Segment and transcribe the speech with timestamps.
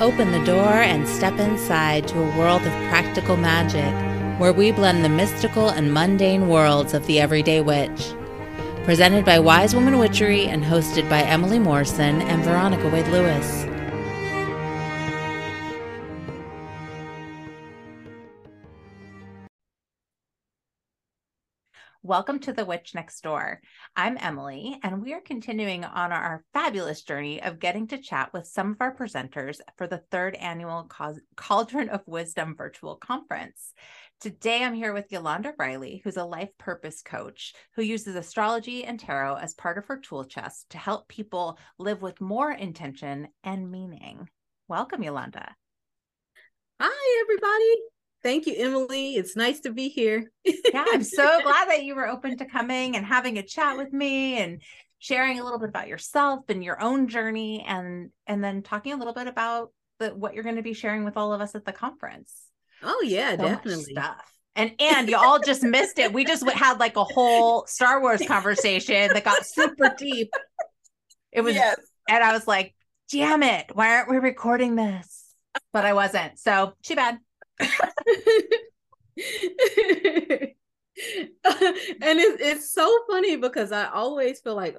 [0.00, 3.94] Open the door and step inside to a world of practical magic
[4.40, 8.12] where we blend the mystical and mundane worlds of the everyday witch.
[8.82, 13.66] Presented by Wise Woman Witchery and hosted by Emily Morrison and Veronica Wade Lewis.
[22.06, 23.62] Welcome to The Witch Next Door.
[23.96, 28.46] I'm Emily, and we are continuing on our fabulous journey of getting to chat with
[28.46, 30.86] some of our presenters for the third annual
[31.34, 33.72] Cauldron of Wisdom virtual conference.
[34.20, 39.00] Today, I'm here with Yolanda Riley, who's a life purpose coach who uses astrology and
[39.00, 43.70] tarot as part of her tool chest to help people live with more intention and
[43.70, 44.28] meaning.
[44.68, 45.54] Welcome, Yolanda.
[46.78, 47.93] Hi, everybody.
[48.24, 49.16] Thank you, Emily.
[49.16, 50.32] It's nice to be here.
[50.44, 53.92] yeah, I'm so glad that you were open to coming and having a chat with
[53.92, 54.62] me and
[54.98, 58.96] sharing a little bit about yourself and your own journey and and then talking a
[58.96, 61.66] little bit about the what you're going to be sharing with all of us at
[61.66, 62.32] the conference.
[62.82, 63.92] Oh yeah, so definitely.
[63.92, 64.32] Stuff.
[64.56, 66.14] And and you all just missed it.
[66.14, 70.32] We just had like a whole Star Wars conversation that got super deep.
[71.30, 71.78] It was yes.
[72.08, 72.74] and I was like,
[73.10, 73.66] "Damn it.
[73.74, 75.34] Why aren't we recording this?"
[75.74, 76.38] But I wasn't.
[76.38, 77.18] So, too bad.
[77.60, 77.68] and
[82.18, 84.76] it's it's so funny because I always feel like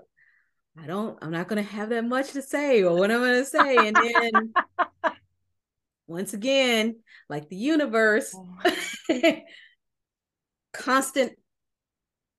[0.81, 3.77] I don't I'm not gonna have that much to say or what I'm gonna say.
[3.77, 4.53] And then
[6.07, 6.97] once again,
[7.29, 9.41] like the universe, oh.
[10.73, 11.33] constant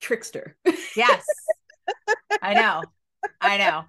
[0.00, 0.56] trickster.
[0.97, 1.25] Yes.
[2.43, 2.83] I know.
[3.41, 3.84] I know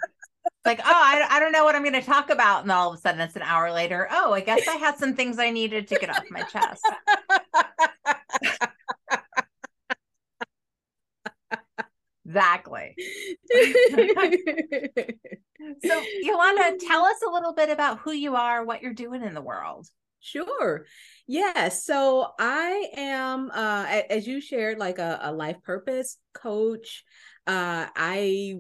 [0.68, 2.62] like, oh, I, I don't know what I'm going to talk about.
[2.62, 4.08] And all of a sudden it's an hour later.
[4.12, 6.86] Oh, I guess I had some things I needed to get off my chest.
[12.26, 12.96] exactly.
[15.86, 19.34] so, Yolanda, tell us a little bit about who you are, what you're doing in
[19.34, 19.88] the world.
[20.20, 20.86] Sure.
[21.28, 21.70] Yeah.
[21.70, 27.06] So I am, uh, as you shared, like a, a life purpose coach.
[27.46, 28.60] Uh, I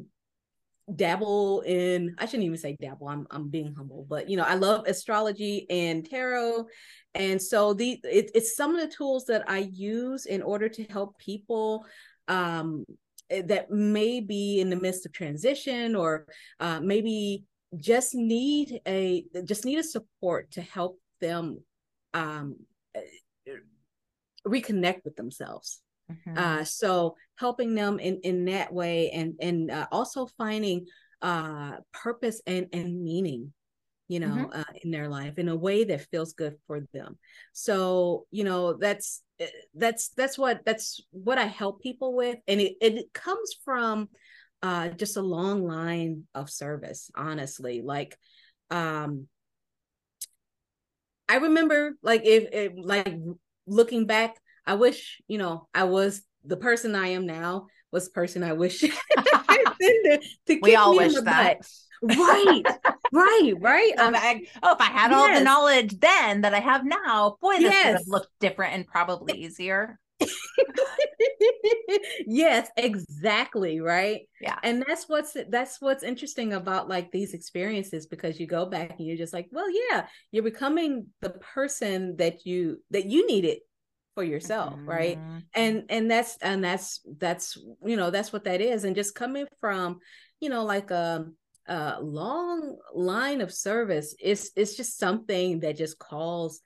[0.96, 4.54] dabble in i shouldn't even say dabble i'm i'm being humble but you know i
[4.54, 6.66] love astrology and tarot
[7.14, 10.84] and so the it, it's some of the tools that i use in order to
[10.86, 11.86] help people
[12.30, 12.86] um
[13.30, 16.26] eh, that may be in the midst of transition or
[16.62, 17.44] uh, maybe
[17.76, 21.62] just need a just need a support to help them
[22.14, 22.56] um
[22.96, 23.02] eh,
[24.48, 25.82] reconnect with themselves
[26.12, 26.38] Mm-hmm.
[26.38, 30.86] Uh, so helping them in in that way, and and uh, also finding
[31.22, 33.54] uh, purpose and and meaning,
[34.08, 34.60] you know, mm-hmm.
[34.60, 37.18] uh, in their life in a way that feels good for them.
[37.54, 42.60] So you know that's eh, that's that's what that's what I help people with, and
[42.60, 44.10] it it comes from
[44.62, 47.12] uh, just a long line of service.
[47.16, 48.18] Honestly, like
[48.70, 49.28] um
[51.30, 53.14] I remember like if, if like
[53.66, 54.38] looking back
[54.68, 58.54] I wish, you know, I was the person I am now was the person I
[58.54, 58.88] wish to,
[60.48, 61.66] to we all wish that.
[62.02, 62.64] right,
[63.14, 63.94] right, right.
[64.00, 65.20] Um, I, oh, if I had yes.
[65.20, 67.86] all the knowledge then that I have now, boy, this yes.
[67.86, 70.00] would have looked different and probably easier.
[72.26, 78.40] yes exactly right yeah and that's what's that's what's interesting about like these experiences because
[78.40, 82.82] you go back and you're just like well yeah you're becoming the person that you
[82.90, 83.60] that you needed
[84.18, 84.90] for yourself mm-hmm.
[84.90, 85.20] right
[85.54, 87.56] and and that's and that's that's
[87.86, 88.84] you know that's what that is.
[88.84, 90.00] And just coming from
[90.40, 91.28] you know like a,
[91.68, 96.62] a long line of service it's it's just something that just calls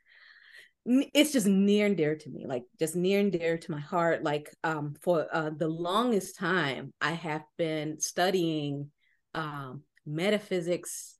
[0.85, 4.23] it's just near and dear to me like just near and dear to my heart.
[4.23, 8.91] Like um for uh the longest time i have been studying
[9.35, 11.17] um metaphysics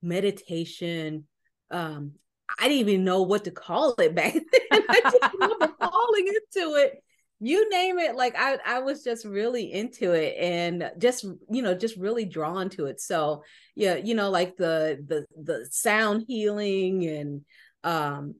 [0.00, 1.26] meditation
[1.70, 2.12] um
[2.58, 4.34] I didn't even know what to call it back
[4.70, 4.84] then.
[4.88, 7.02] I just remember falling into it.
[7.44, 11.74] You name it, like I, I was just really into it and just you know
[11.74, 13.00] just really drawn to it.
[13.00, 13.42] So
[13.74, 17.40] yeah, you know, like the the the sound healing and
[17.82, 18.36] um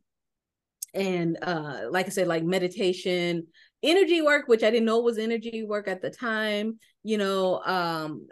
[0.95, 3.49] and uh like I said, like meditation,
[3.83, 6.79] energy work, which I didn't know was energy work at the time.
[7.03, 8.29] You know, um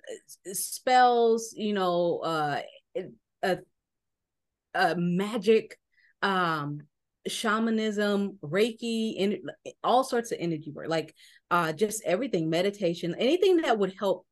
[0.53, 1.53] spells.
[1.57, 2.61] You know, uh,
[3.43, 3.57] uh
[4.75, 5.79] uh, magic,
[6.23, 6.81] um,
[7.27, 9.39] shamanism, Reiki, and
[9.85, 11.15] all sorts of energy work, like
[11.51, 14.27] uh, just everything, meditation, anything that would help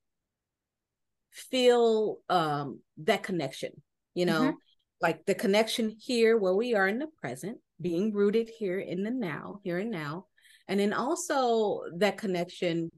[1.32, 3.70] feel um, that connection,
[4.14, 4.56] you know, mm-hmm.
[5.00, 9.10] like the connection here where we are in the present, being rooted here in the
[9.10, 10.26] now, here and now.
[10.66, 12.90] And then also that connection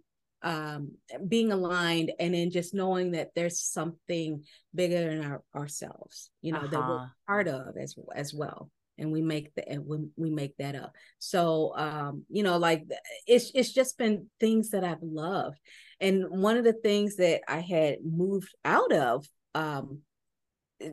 [0.43, 0.93] um
[1.29, 4.43] being aligned and then just knowing that there's something
[4.75, 6.69] bigger than our, ourselves you know uh-huh.
[6.69, 7.07] that we're uh-huh.
[7.27, 8.71] part of as as well
[9.01, 12.85] and we make the and we, we make that up so um you know like
[13.27, 15.59] it's it's just been things that i've loved
[16.01, 20.01] and one of the things that i had moved out of um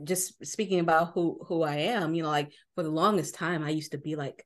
[0.04, 3.70] just speaking about who who i am you know like for the longest time i
[3.70, 4.46] used to be like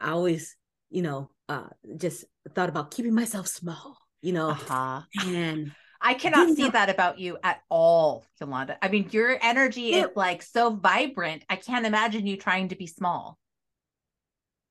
[0.00, 0.56] i always
[0.90, 5.02] you know uh just thought about keeping myself small you know uh-huh.
[5.26, 5.72] and
[6.02, 8.78] I cannot see that about you at all, Yolanda.
[8.80, 11.44] I mean, your energy is like so vibrant.
[11.50, 13.36] I can't imagine you trying to be small.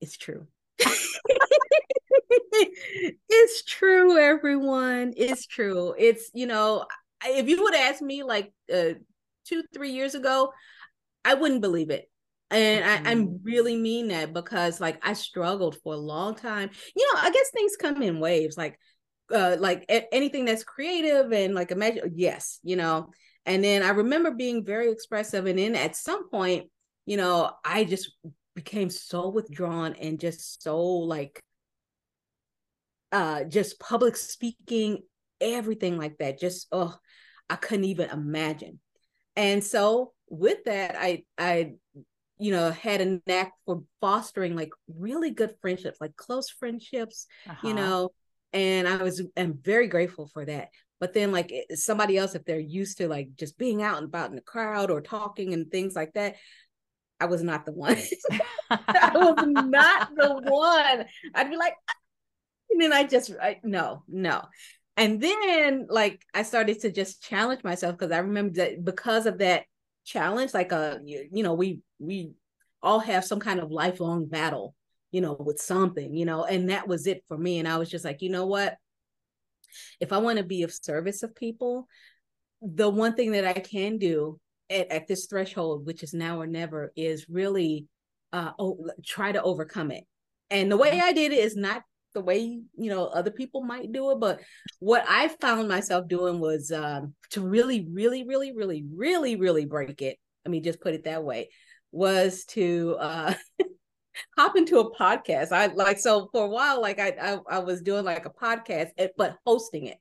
[0.01, 0.47] It's true.
[3.29, 5.13] it's true, everyone.
[5.15, 5.93] It's true.
[5.99, 6.85] It's, you know,
[7.23, 8.93] if you would ask me like uh,
[9.45, 10.51] two, three years ago,
[11.23, 12.09] I wouldn't believe it.
[12.49, 13.07] And mm-hmm.
[13.07, 16.71] I, I really mean that because like I struggled for a long time.
[16.95, 18.57] You know, I guess things come in waves.
[18.57, 18.79] Like
[19.31, 23.11] uh, like a- anything that's creative and like imagine yes you know?
[23.45, 26.69] And then i remember being very expressive and then at some point
[27.05, 28.11] you know i just
[28.53, 31.41] became so withdrawn and just so like
[33.11, 34.99] uh just public speaking
[35.41, 36.95] everything like that just oh
[37.49, 38.79] i couldn't even imagine.
[39.35, 41.71] And so with that i i
[42.37, 47.67] you know had a knack for fostering like really good friendships like close friendships uh-huh.
[47.67, 48.11] you know
[48.53, 50.69] and i was am very grateful for that.
[50.99, 54.31] But then like somebody else if they're used to like just being out and about
[54.31, 56.35] in the crowd or talking and things like that
[57.19, 57.97] i was not the one.
[58.69, 61.05] I was not the one.
[61.33, 61.93] I'd be like ah,
[62.71, 64.43] and then i just I, no no.
[64.97, 69.37] And then like i started to just challenge myself because i remember that because of
[69.39, 69.63] that
[70.05, 72.31] challenge like uh you, you know we we
[72.81, 74.73] all have some kind of lifelong battle
[75.11, 77.59] you know, with something, you know, and that was it for me.
[77.59, 78.75] And I was just like, you know what?
[79.99, 81.87] If I want to be of service of people,
[82.61, 84.39] the one thing that I can do
[84.69, 87.87] at, at this threshold, which is now or never, is really
[88.31, 90.05] uh oh, try to overcome it.
[90.51, 91.05] And the way mm-hmm.
[91.05, 91.83] I did it is not
[92.13, 92.39] the way
[92.75, 94.39] you know other people might do it but
[94.79, 100.01] what i found myself doing was um to really really really really really really break
[100.01, 101.49] it i mean just put it that way
[101.91, 103.33] was to uh
[104.37, 105.51] hop into a podcast.
[105.51, 108.89] I like so for a while, like I I, I was doing like a podcast,
[108.97, 109.97] eh, but hosting it.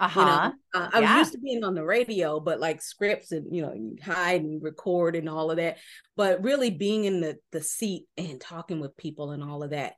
[0.00, 0.20] Uh-huh.
[0.20, 1.18] You know, uh, I yeah.
[1.18, 4.40] was used to being on the radio, but like scripts and you know, you hide
[4.40, 5.76] and record and all of that.
[6.16, 9.94] But really being in the the seat and talking with people and all of that.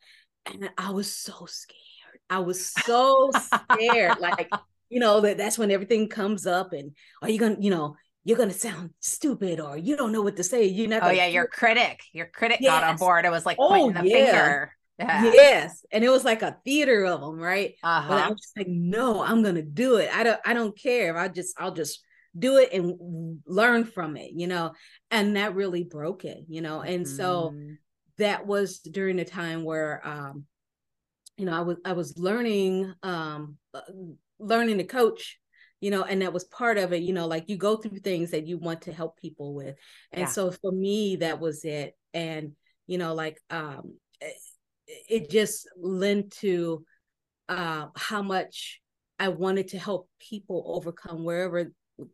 [0.47, 2.21] And I was so scared.
[2.29, 3.31] I was so
[3.73, 4.19] scared.
[4.19, 4.51] like,
[4.89, 8.37] you know, that that's when everything comes up and are you gonna, you know, you're
[8.37, 10.67] going to sound stupid or you don't know what to say.
[10.67, 11.03] You're not.
[11.03, 12.71] Oh yeah, your critic, your critic yes.
[12.71, 13.25] got on board.
[13.25, 14.25] It was like pointing oh, the yeah.
[14.25, 14.73] finger.
[14.99, 15.33] Yeah.
[15.33, 17.75] Yes, and it was like a theater of them, right?
[17.83, 18.09] Uh-huh.
[18.09, 20.11] But I'm just like, no, I'm gonna do it.
[20.15, 21.19] I don't, I don't care.
[21.19, 22.05] I just, I'll just
[22.39, 24.73] do it and learn from it, you know.
[25.11, 26.83] And that really broke it, you know.
[26.83, 27.17] And mm-hmm.
[27.17, 27.55] so
[28.19, 30.45] that was during the time where, um,
[31.37, 33.81] you know, I was, I was learning, um, uh,
[34.39, 35.41] learning to coach
[35.83, 38.31] you know and that was part of it you know like you go through things
[38.31, 39.77] that you want to help people with.
[40.13, 40.29] And yeah.
[40.29, 41.95] so for me that was it.
[42.15, 42.53] And
[42.87, 44.37] you know like um it,
[44.87, 46.85] it just lent to
[47.49, 48.81] uh how much
[49.19, 51.73] i wanted to help people overcome wherever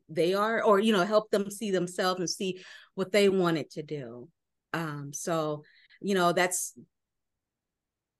[0.09, 2.63] they are or you know help them see themselves and see
[2.95, 4.29] what they wanted to do.
[4.73, 5.63] Um so
[6.01, 6.73] you know that's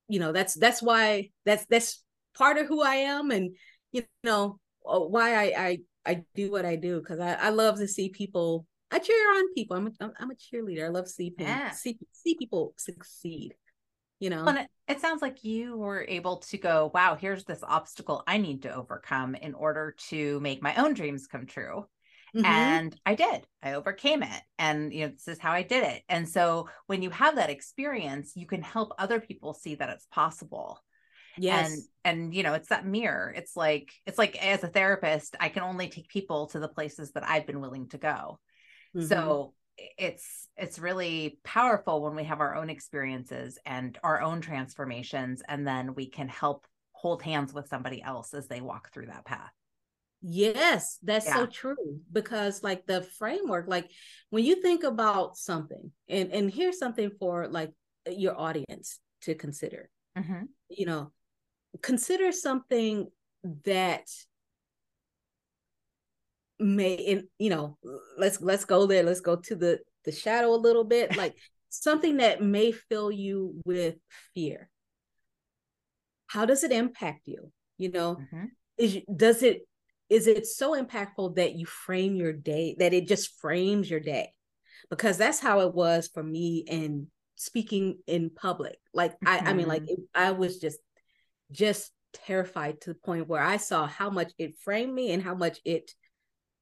[0.07, 2.03] you know that's that's why that's that's
[2.37, 3.31] part of who i am.
[3.31, 3.55] And
[3.91, 7.87] you know why I I I do what I do because I I love to
[7.87, 8.65] see people.
[8.91, 9.77] I cheer on people.
[9.77, 10.85] I'm a I'm a cheerleader.
[10.85, 11.71] I love to see people yeah.
[11.71, 13.53] see see people succeed.
[14.19, 17.63] You know, and it, it sounds like you were able to go, wow, here's this
[17.63, 21.85] obstacle I need to overcome in order to make my own dreams come true.
[22.35, 22.45] Mm-hmm.
[22.45, 23.47] And I did.
[23.63, 24.41] I overcame it.
[24.57, 26.03] And you know, this is how I did it.
[26.09, 30.07] And so when you have that experience, you can help other people see that it's
[30.11, 30.79] possible
[31.39, 35.35] yes and and you know it's that mirror it's like it's like as a therapist
[35.39, 38.39] i can only take people to the places that i've been willing to go
[38.95, 39.05] mm-hmm.
[39.05, 39.53] so
[39.97, 45.65] it's it's really powerful when we have our own experiences and our own transformations and
[45.65, 49.51] then we can help hold hands with somebody else as they walk through that path
[50.21, 51.35] yes that's yeah.
[51.35, 53.89] so true because like the framework like
[54.31, 57.71] when you think about something and and here's something for like
[58.09, 60.43] your audience to consider mm-hmm.
[60.69, 61.11] you know
[61.81, 63.07] consider something
[63.65, 64.07] that
[66.59, 67.77] may in you know
[68.17, 71.35] let's let's go there let's go to the the shadow a little bit like
[71.69, 73.95] something that may fill you with
[74.33, 74.69] fear
[76.27, 78.45] how does it impact you you know mm-hmm.
[78.77, 79.61] is does it
[80.09, 84.33] is it so impactful that you frame your day that it just frames your day
[84.89, 89.47] because that's how it was for me in speaking in public like mm-hmm.
[89.47, 90.01] I, I mean like mm-hmm.
[90.01, 90.79] it, i was just
[91.51, 91.91] just
[92.25, 95.59] terrified to the point where i saw how much it framed me and how much
[95.63, 95.91] it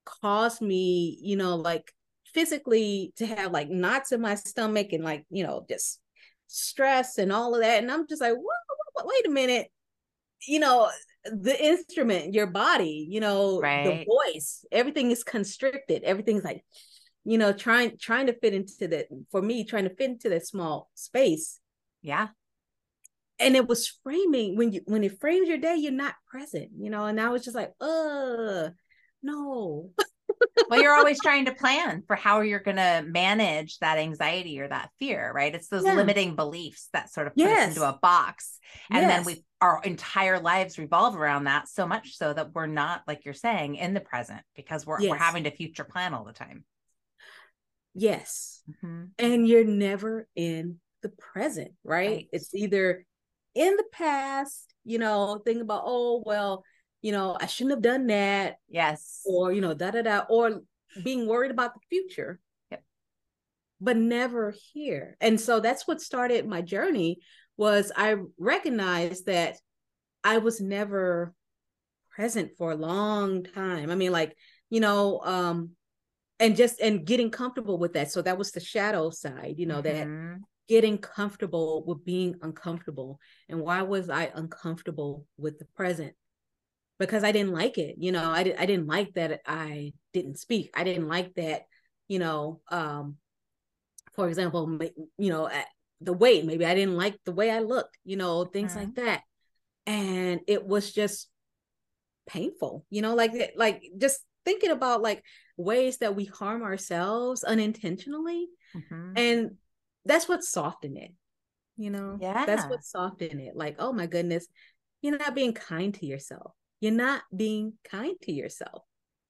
[0.06, 1.94] caused me you know like
[2.34, 6.00] physically to have like knots in my stomach and like you know just
[6.48, 7.82] stress and all of that.
[7.82, 9.68] And i'm just like whoa, wait a minute.
[10.48, 10.90] You know
[11.26, 13.84] the instrument your body you know right.
[13.84, 16.04] the voice everything is constricted.
[16.04, 16.64] Everything's like
[17.26, 20.46] you know trying trying to fit into that for me trying to fit into that
[20.46, 21.60] small space.
[22.02, 22.28] Yeah
[23.40, 26.90] and it was framing when you when it frames your day you're not present you
[26.90, 28.70] know and i was just like uh
[29.24, 29.90] no
[30.70, 34.68] well you're always trying to plan for how you're going to manage that anxiety or
[34.68, 35.94] that fear right it's those yeah.
[35.94, 37.72] limiting beliefs that sort of put yes.
[37.72, 39.12] us into a box and yes.
[39.12, 43.26] then we our entire lives revolve around that so much so that we're not like
[43.26, 45.12] you're saying in the present because we're yes.
[45.12, 46.64] we're having to future plan all the time
[47.94, 49.06] yes mm-hmm.
[49.18, 52.10] and you're never in the present right?
[52.10, 53.06] right it's either
[53.56, 56.64] in the past you know think about oh well
[57.02, 58.56] you know, I shouldn't have done that.
[58.70, 59.22] Yes.
[59.26, 60.62] Or, you know, da da da, or
[61.04, 62.40] being worried about the future.
[62.72, 62.84] Yep.
[63.80, 65.16] But never here.
[65.22, 67.20] And so that's what started my journey
[67.56, 69.58] was I recognized that
[70.24, 71.34] I was never
[72.12, 73.92] present for a long time.
[73.92, 74.36] I mean, like,
[74.70, 75.72] you know, um,
[76.40, 78.12] and just and getting comfortable with that.
[78.12, 80.34] So that was the shadow side, you know, mm-hmm.
[80.34, 83.20] that getting comfortable with being uncomfortable.
[83.50, 86.14] And why was I uncomfortable with the present?
[87.00, 87.96] because I didn't like it.
[87.98, 90.72] You know, I, I didn't like that I didn't speak.
[90.76, 91.64] I didn't like that,
[92.08, 93.18] you know, um,
[94.14, 94.80] for example,
[95.18, 95.50] you know,
[96.02, 98.80] the weight, maybe I didn't like the way I looked, you know, things mm-hmm.
[98.80, 99.22] like that.
[99.86, 101.30] And it was just
[102.28, 105.24] painful, you know, like, like just thinking about like
[105.56, 108.48] ways that we harm ourselves unintentionally.
[108.76, 109.14] Mm-hmm.
[109.16, 109.52] And
[110.08, 111.12] that's what softened it,
[111.76, 112.18] you know?
[112.20, 112.46] Yeah.
[112.46, 113.56] That's what softened it.
[113.56, 114.48] Like, oh my goodness,
[115.02, 118.84] you're not being kind to yourself you're not being kind to yourself,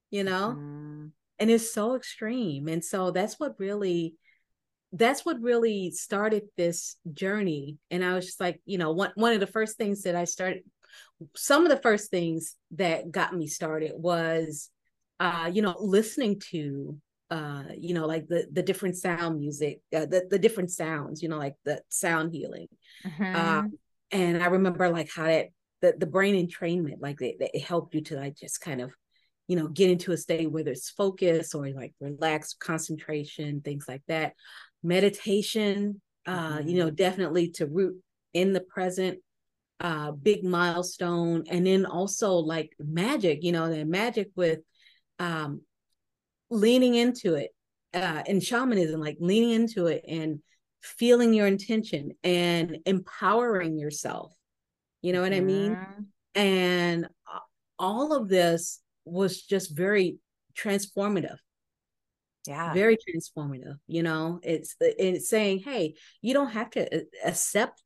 [0.09, 0.55] you know?
[0.57, 1.11] Mm.
[1.39, 2.67] And it's so extreme.
[2.67, 4.15] And so that's what really
[4.93, 7.77] that's what really started this journey.
[7.91, 10.23] And I was just like, you know, one one of the first things that I
[10.23, 10.63] started
[11.35, 14.69] some of the first things that got me started was
[15.19, 16.97] uh, you know, listening to
[17.29, 21.29] uh, you know, like the the different sound music, uh, the the different sounds, you
[21.29, 22.67] know, like the sound healing.
[23.05, 23.35] Mm-hmm.
[23.35, 23.63] Uh,
[24.11, 25.47] and I remember like how that
[25.81, 28.91] the the brain entrainment like it, it helped you to like just kind of
[29.47, 34.01] you know get into a state whether it's focus or like relax concentration things like
[34.07, 34.33] that
[34.83, 36.67] meditation uh mm-hmm.
[36.67, 36.95] you know mm-hmm.
[36.95, 37.95] definitely to root
[38.33, 39.19] in the present
[39.79, 44.59] uh big milestone and then also like magic you know the magic with
[45.19, 45.61] um
[46.49, 47.51] leaning into it
[47.93, 50.39] uh in shamanism like leaning into it and
[50.81, 54.37] feeling your intention and empowering yourself
[55.01, 55.41] you know what mm-hmm.
[55.41, 55.71] I mean?
[55.75, 56.01] Mm-hmm.
[56.35, 57.07] And
[57.79, 60.17] all of this was just very
[60.57, 61.37] transformative.
[62.47, 62.73] Yeah.
[62.73, 63.75] Very transformative.
[63.87, 67.83] You know, it's it's saying, hey, you don't have to accept,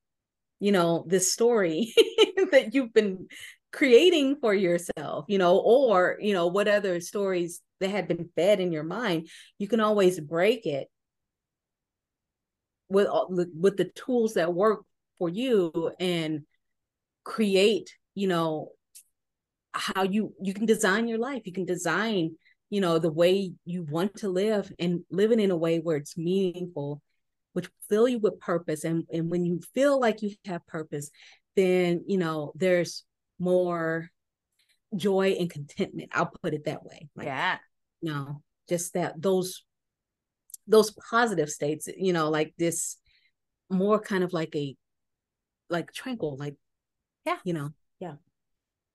[0.59, 1.93] you know, this story
[2.51, 3.27] that you've been
[3.71, 8.59] creating for yourself, you know, or, you know, what other stories that had been fed
[8.59, 9.29] in your mind.
[9.57, 10.87] You can always break it
[12.89, 14.83] with with the tools that work
[15.17, 16.41] for you and
[17.23, 18.69] create you know
[19.73, 22.35] how you you can design your life you can design
[22.69, 26.17] you know the way you want to live and living in a way where it's
[26.17, 27.01] meaningful
[27.53, 31.09] which fill you with purpose and and when you feel like you have purpose
[31.55, 33.05] then you know there's
[33.41, 34.09] more
[34.95, 37.57] joy and contentment i'll put it that way like, yeah
[38.01, 39.63] you know just that those
[40.67, 42.97] those positive states you know like this
[43.69, 44.75] more kind of like a
[45.69, 46.55] like tranquil like
[47.25, 47.37] yeah.
[47.43, 47.69] You know,
[47.99, 48.13] yeah.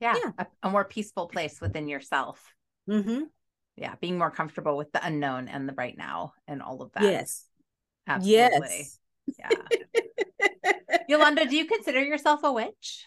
[0.00, 0.14] Yeah.
[0.16, 0.30] yeah.
[0.38, 2.42] A, a, more peaceful place within yourself.
[2.88, 3.22] Mm-hmm.
[3.76, 3.94] Yeah.
[4.00, 7.04] Being more comfortable with the unknown and the right now and all of that.
[7.04, 7.46] Yes.
[8.06, 8.88] Absolutely.
[8.88, 8.98] Yes.
[9.38, 10.72] Yeah.
[11.08, 13.06] Yolanda, do you consider yourself a witch?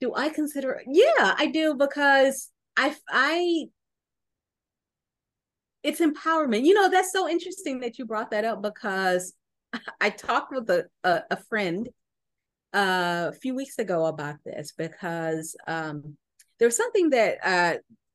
[0.00, 0.82] Do I consider?
[0.86, 3.66] Yeah, I do because I, I,
[5.82, 6.64] it's empowerment.
[6.64, 9.34] You know, that's so interesting that you brought that up because
[10.00, 11.88] I talked with a, a, a friend
[12.72, 16.16] a few weeks ago about this because um,
[16.58, 17.74] there was something that uh,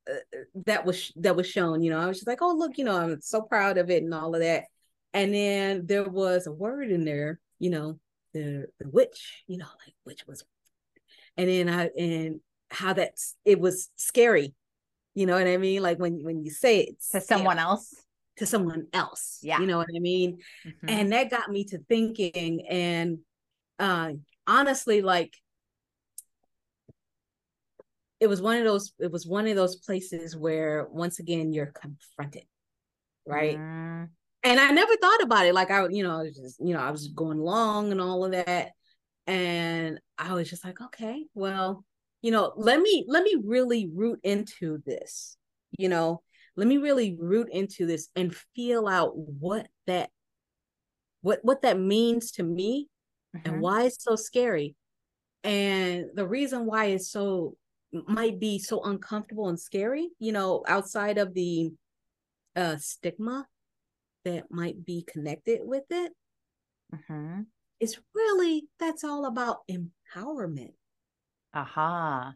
[0.10, 1.82] uh, that was that was shown.
[1.82, 4.04] You know, I was just like, oh look, you know, I'm so proud of it
[4.04, 4.66] and all of that.
[5.14, 8.00] And then there was a word in there, you know,
[8.34, 10.44] the the witch, you know, like which was,
[11.38, 12.40] and then I and
[12.70, 14.54] how that's it was scary.
[15.14, 15.82] You know what I mean?
[15.82, 17.94] Like when when you say it to someone else.
[18.38, 19.40] To someone else.
[19.42, 19.62] Yeah.
[19.62, 20.40] You know what I mean?
[20.68, 20.90] Mm-hmm.
[20.90, 23.20] And that got me to thinking and
[23.80, 24.12] uh
[24.48, 25.34] honestly like
[28.20, 31.68] it was one of those it was one of those places where once again you're
[31.68, 32.46] confronted
[33.26, 34.08] right mm.
[34.44, 36.80] and i never thought about it like i you know I was just you know
[36.80, 38.72] i was going along and all of that
[39.28, 41.84] and i was just like okay well
[42.22, 45.38] you know let me let me really root into this
[45.78, 46.22] you know
[46.56, 50.10] let me really root into this and feel out what that
[51.22, 52.88] what what that means to me
[53.36, 53.50] mm-hmm.
[53.50, 54.76] and why it's so scary
[55.44, 57.56] and the reason why it's so
[58.08, 61.72] might be so uncomfortable and scary you know outside of the
[62.56, 63.48] uh stigma
[64.24, 66.12] that might be connected with it
[66.94, 67.42] mm-hmm.
[67.80, 70.74] It's really that's all about empowerment
[71.54, 72.34] aha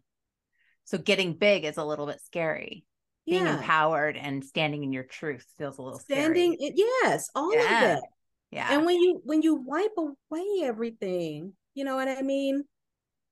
[0.85, 2.85] so getting big is a little bit scary
[3.25, 3.57] being yeah.
[3.57, 6.73] empowered and standing in your truth feels a little standing scary.
[6.75, 7.91] yes all yeah.
[7.93, 8.03] of it.
[8.51, 12.63] yeah and when you when you wipe away everything you know what i mean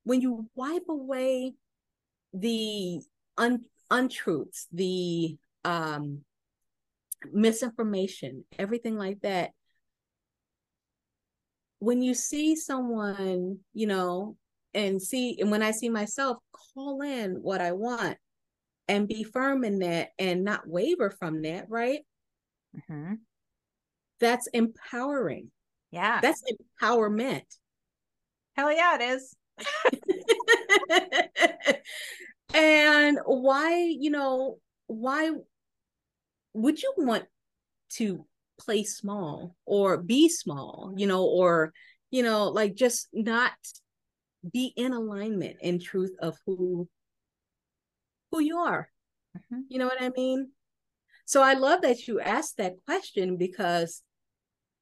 [0.03, 1.53] when you wipe away
[2.33, 3.01] the
[3.37, 6.21] un- untruths, the um,
[7.31, 9.51] misinformation, everything like that.
[11.79, 14.35] When you see someone, you know,
[14.73, 16.37] and see, and when I see myself,
[16.73, 18.17] call in what I want
[18.87, 22.01] and be firm in that and not waver from that, right?
[22.75, 23.15] Mm-hmm.
[24.19, 25.51] That's empowering.
[25.91, 26.19] Yeah.
[26.21, 26.43] That's
[26.81, 27.43] empowerment.
[28.55, 29.35] Hell yeah, it is.
[32.53, 34.57] and why, you know,
[34.87, 35.31] why
[36.53, 37.25] would you want
[37.89, 38.25] to
[38.59, 41.73] play small or be small, you know, or,
[42.11, 43.53] you know, like just not
[44.53, 46.87] be in alignment in truth of who
[48.31, 48.89] who you are.
[49.37, 49.61] Mm-hmm.
[49.69, 50.51] You know what I mean?
[51.25, 54.01] So I love that you asked that question because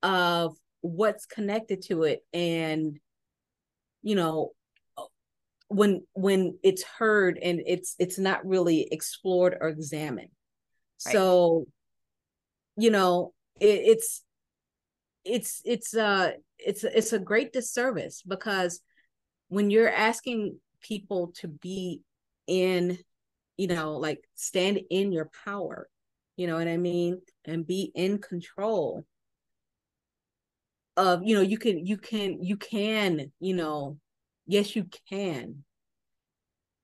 [0.04, 3.00] of what's connected to it and
[4.04, 4.52] you know
[5.68, 10.30] when when it's heard and it's it's not really explored or examined
[11.08, 11.14] right.
[11.14, 11.66] so
[12.78, 14.24] you know it, it's
[15.24, 18.82] it's it's uh it's it's a great disservice because
[19.50, 22.02] when you're asking people to be
[22.48, 22.98] in
[23.58, 25.89] you know like stand in your power
[26.38, 29.04] you know what i mean and be in control
[30.96, 33.98] of you know you can you can you can you know
[34.48, 35.63] Yes, you can.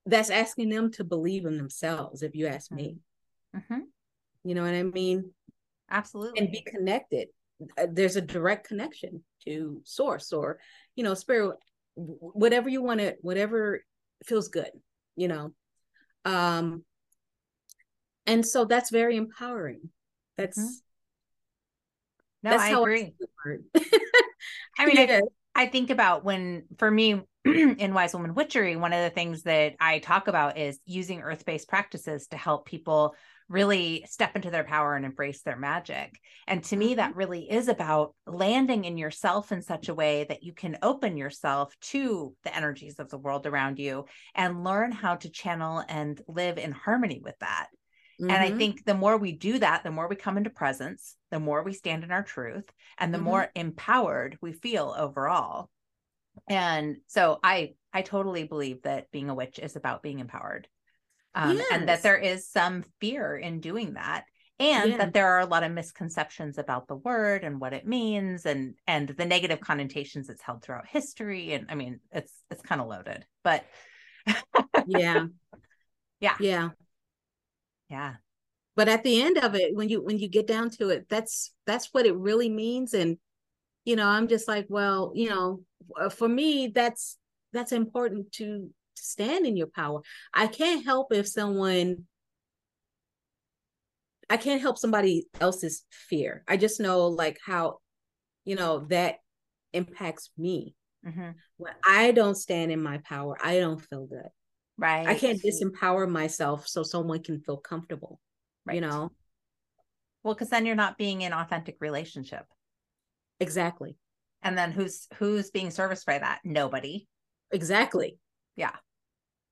[0.05, 2.97] That's asking them to believe in themselves, if you ask me.
[3.55, 3.81] Mm-hmm.
[4.43, 5.31] You know what I mean?
[5.91, 6.39] Absolutely.
[6.39, 7.27] And be connected.
[7.77, 10.59] Uh, there's a direct connection to source or,
[10.95, 11.57] you know, spirit,
[11.95, 13.83] whatever you want to, whatever
[14.25, 14.71] feels good,
[15.15, 15.53] you know.
[16.25, 16.83] Um,
[18.25, 19.89] and so that's very empowering.
[20.37, 20.69] That's mm-hmm.
[22.43, 23.13] no, that's I agree.
[23.45, 23.79] I,
[24.79, 25.21] I mean, yeah.
[25.55, 29.43] I, I think about when for me in Wise Woman Witchery, one of the things
[29.43, 33.15] that I talk about is using earth based practices to help people
[33.49, 36.19] really step into their power and embrace their magic.
[36.47, 37.19] And to me, that mm-hmm.
[37.19, 41.75] really is about landing in yourself in such a way that you can open yourself
[41.81, 46.59] to the energies of the world around you and learn how to channel and live
[46.59, 47.67] in harmony with that.
[48.21, 48.29] Mm-hmm.
[48.29, 48.57] And I mm-hmm.
[48.57, 51.73] think the more we do that, the more we come into presence, the more we
[51.73, 53.25] stand in our truth, and the mm-hmm.
[53.25, 55.69] more empowered we feel overall
[56.49, 60.67] and so i i totally believe that being a witch is about being empowered.
[61.33, 61.67] Um, yes.
[61.71, 64.25] and that there is some fear in doing that
[64.59, 64.97] and yeah.
[64.97, 68.75] that there are a lot of misconceptions about the word and what it means and
[68.85, 71.53] and the negative connotations it's held throughout history.
[71.53, 73.65] And i mean it's it's kind of loaded but
[74.87, 75.25] yeah.
[76.19, 76.35] Yeah.
[76.39, 76.69] Yeah.
[77.89, 78.13] Yeah.
[78.75, 81.53] But at the end of it when you when you get down to it that's
[81.65, 82.93] that's what it really means.
[82.93, 83.17] And
[83.85, 85.61] you know i'm just like well you know
[86.09, 87.17] for me that's
[87.53, 90.01] that's important to, to stand in your power.
[90.33, 92.05] I can't help if someone
[94.29, 96.43] i can't help somebody else's fear.
[96.47, 97.79] I just know like how
[98.45, 99.17] you know that
[99.73, 100.75] impacts me.
[101.03, 101.31] Mm-hmm.
[101.57, 104.29] when i don't stand in my power i don't feel good.
[104.77, 108.19] Right i can't disempower myself so someone can feel comfortable
[108.67, 108.75] right.
[108.75, 109.11] you know?
[110.23, 112.45] Well because then you're not being in authentic relationship.
[113.39, 113.97] Exactly
[114.43, 116.39] and then who's who's being serviced by that?
[116.43, 117.07] Nobody.
[117.51, 118.17] Exactly.
[118.55, 118.75] Yeah.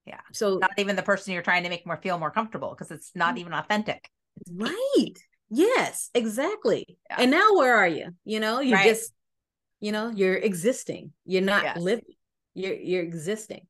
[0.05, 0.21] Yeah.
[0.33, 3.11] So not even the person you're trying to make more feel more comfortable because it's
[3.15, 3.39] not mm.
[3.39, 4.09] even authentic.
[4.51, 5.15] Right.
[5.49, 6.97] Yes exactly.
[7.09, 7.17] Yeah.
[7.19, 8.09] and now where are you?
[8.25, 8.87] You know you're right.
[8.87, 9.11] just
[9.79, 11.13] you know you're existing.
[11.25, 11.77] You're not yes.
[11.77, 12.15] living.
[12.53, 13.67] You're you're existing.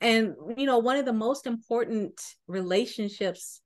[0.00, 3.60] And you know one of the most important relationships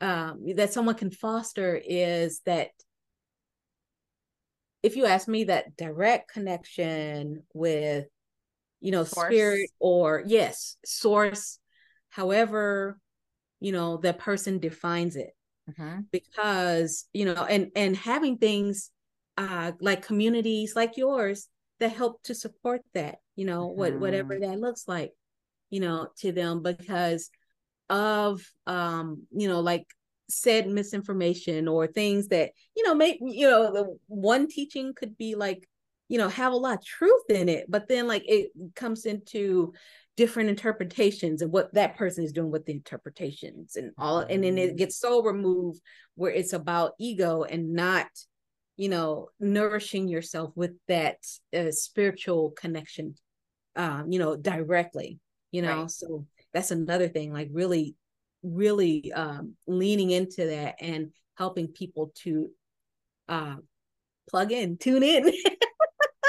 [0.00, 2.70] um, that someone can foster is that
[4.82, 8.06] if you ask me that direct connection with
[8.80, 9.26] you know source.
[9.26, 11.58] spirit or yes source
[12.10, 12.98] however
[13.60, 15.30] you know the person defines it
[15.68, 16.00] mm-hmm.
[16.12, 18.90] because you know and and having things
[19.36, 21.48] uh like communities like yours
[21.80, 23.78] that help to support that you know mm-hmm.
[23.78, 25.12] what whatever that looks like
[25.70, 27.30] you know to them because
[27.90, 29.86] of um you know like
[30.28, 35.34] said misinformation or things that you know make you know the one teaching could be
[35.34, 35.66] like
[36.08, 39.72] you know have a lot of truth in it but then like it comes into
[40.16, 44.58] different interpretations of what that person is doing with the interpretations and all and then
[44.58, 44.76] it mm-hmm.
[44.76, 45.80] gets so removed
[46.16, 48.08] where it's about ego and not
[48.76, 51.18] you know nourishing yourself with that
[51.56, 53.14] uh, spiritual connection
[53.76, 55.20] um you know directly
[55.52, 55.90] you know right.
[55.90, 57.94] so that's another thing like really
[58.42, 62.50] really um, leaning into that and helping people to
[63.28, 63.56] uh,
[64.28, 65.32] plug in, tune in.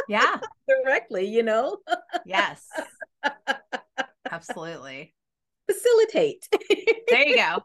[0.08, 0.40] yeah.
[0.68, 1.78] Directly, you know?
[2.26, 2.66] yes.
[4.32, 5.14] Absolutely.
[5.70, 6.48] Facilitate.
[7.08, 7.64] there you go.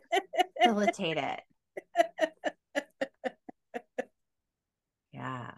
[0.62, 1.40] Facilitate it.
[5.12, 5.50] Yeah.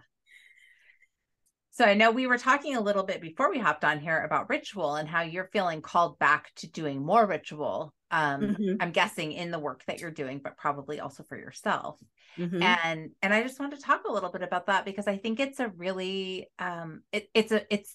[1.73, 4.49] So I know we were talking a little bit before we hopped on here about
[4.49, 7.93] ritual and how you're feeling called back to doing more ritual.
[8.11, 8.75] Um, mm-hmm.
[8.81, 11.99] I'm guessing in the work that you're doing, but probably also for yourself.
[12.39, 12.63] Mm-hmm.
[12.63, 15.41] And and I just want to talk a little bit about that because I think
[15.41, 17.95] it's a really um it, it's a it's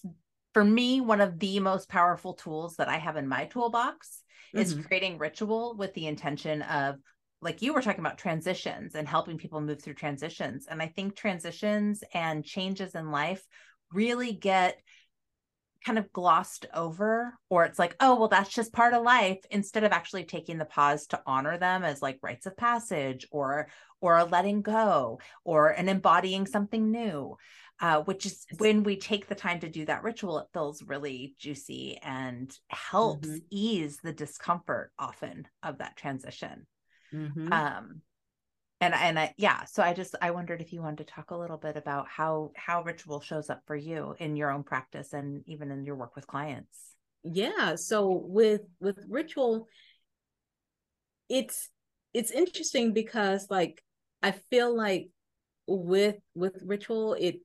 [0.54, 4.22] for me one of the most powerful tools that I have in my toolbox
[4.54, 4.62] mm-hmm.
[4.62, 6.98] is creating ritual with the intention of
[7.42, 11.16] like you were talking about transitions and helping people move through transitions and i think
[11.16, 13.44] transitions and changes in life
[13.94, 14.80] really get
[15.86, 19.84] kind of glossed over or it's like oh well that's just part of life instead
[19.84, 23.68] of actually taking the pause to honor them as like rites of passage or
[24.00, 27.36] or a letting go or an embodying something new
[27.82, 31.36] uh, which is when we take the time to do that ritual it feels really
[31.40, 33.38] juicy and helps mm-hmm.
[33.50, 36.68] ease the discomfort often of that transition
[37.14, 37.52] mm-hmm.
[37.52, 38.02] um
[38.82, 41.38] and and I, yeah so i just i wondered if you wanted to talk a
[41.38, 45.44] little bit about how how ritual shows up for you in your own practice and
[45.48, 46.78] even in your work with clients.
[47.24, 49.68] Yeah so with with ritual
[51.30, 51.70] it's
[52.14, 53.82] it's interesting because like
[54.24, 55.08] i feel like
[55.68, 57.38] with with ritual it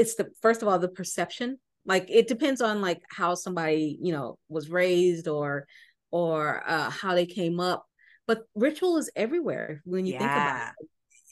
[0.00, 1.58] it's the first of all the perception.
[1.84, 5.66] Like it depends on like how somebody you know was raised or
[6.10, 7.84] or uh how they came up
[8.26, 10.18] but ritual is everywhere when you yeah.
[10.18, 10.72] think about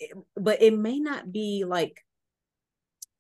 [0.01, 0.25] it.
[0.37, 2.03] But it may not be like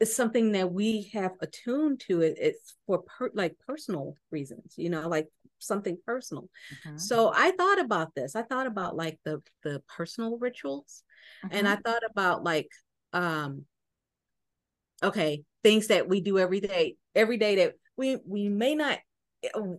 [0.00, 4.90] it's something that we have attuned to it it's for per, like personal reasons you
[4.90, 5.26] know like
[5.58, 6.48] something personal
[6.86, 6.96] mm-hmm.
[6.96, 11.02] so i thought about this i thought about like the the personal rituals
[11.44, 11.56] mm-hmm.
[11.56, 11.82] and i mm-hmm.
[11.82, 12.68] thought about like
[13.12, 13.64] um
[15.02, 18.98] okay things that we do every day every day that we we may not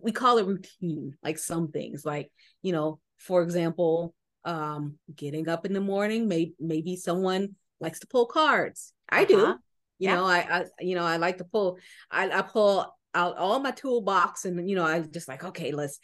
[0.02, 2.30] we call it routine like some things like
[2.62, 8.06] you know for example, um, getting up in the morning, may, maybe someone likes to
[8.06, 8.92] pull cards.
[9.08, 9.26] I uh-huh.
[9.28, 9.36] do.
[9.36, 10.14] You yeah.
[10.14, 11.78] know, I, I, you know, I like to pull,
[12.10, 15.98] I, I pull out all my toolbox and, you know, I just like, okay, let's,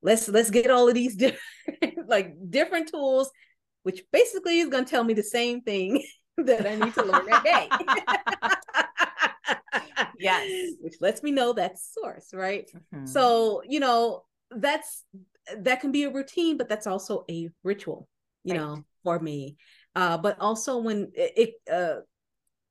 [0.00, 3.30] let's, let's get all of these different, like different tools,
[3.82, 6.02] which basically is going to tell me the same thing
[6.38, 7.68] that I need to learn that day.
[10.18, 10.72] yes.
[10.80, 12.70] Which lets me know that source, right?
[12.94, 13.04] Mm-hmm.
[13.04, 15.04] So, you know, that's
[15.58, 18.08] that can be a routine, but that's also a ritual,
[18.44, 18.60] you right.
[18.60, 19.56] know, for me.
[19.94, 22.00] Uh, but also when it, it uh,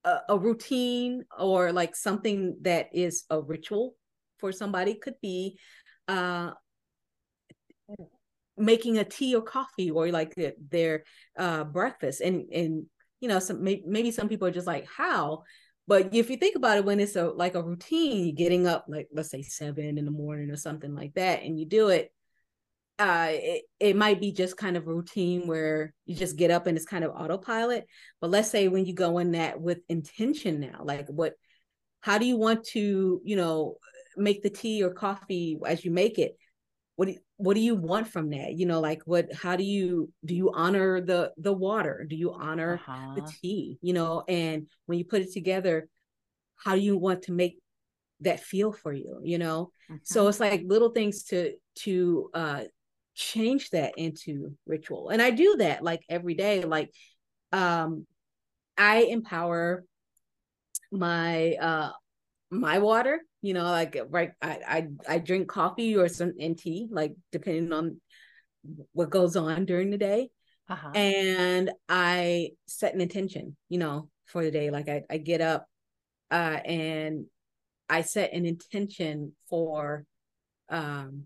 [0.03, 3.95] a, a routine or like something that is a ritual
[4.38, 5.57] for somebody could be
[6.07, 6.51] uh,
[8.57, 11.03] making a tea or coffee or like their, their
[11.38, 12.86] uh, breakfast and and
[13.19, 15.43] you know some maybe some people are just like how
[15.88, 19.07] but if you think about it when it's a like a routine getting up like
[19.13, 22.12] let's say seven in the morning or something like that and you do it
[23.02, 26.78] uh, it, it might be just kind of routine where you just get up and
[26.78, 27.88] it's kind of autopilot.
[28.20, 31.34] But let's say when you go in that with intention now, like what,
[32.02, 33.78] how do you want to, you know,
[34.18, 36.38] make the tea or coffee as you make it?
[36.96, 38.54] What do, what do you want from that?
[38.54, 42.06] You know, like what, how do you, do you honor the, the water?
[42.08, 43.16] Do you honor uh-huh.
[43.16, 43.80] the tea?
[43.82, 45.90] You know, and when you put it together,
[46.56, 47.58] how do you want to make
[48.20, 49.22] that feel for you?
[49.24, 49.72] You know?
[49.90, 50.02] Mm-hmm.
[50.04, 52.64] So it's like little things to, to, uh,
[53.15, 56.91] change that into ritual and i do that like every day like
[57.52, 58.06] um
[58.78, 59.84] i empower
[60.91, 61.91] my uh
[62.50, 64.60] my water You know, like right, I
[65.08, 68.00] I, I drink coffee or some and tea, like depending on
[68.93, 70.30] what goes on during the day.
[70.69, 70.91] Uh-huh.
[70.93, 74.69] And I set an intention, you know, for the day.
[74.69, 75.65] Like I, I get up
[76.30, 77.26] uh, and
[77.89, 80.06] I set an intention for
[80.69, 81.26] um,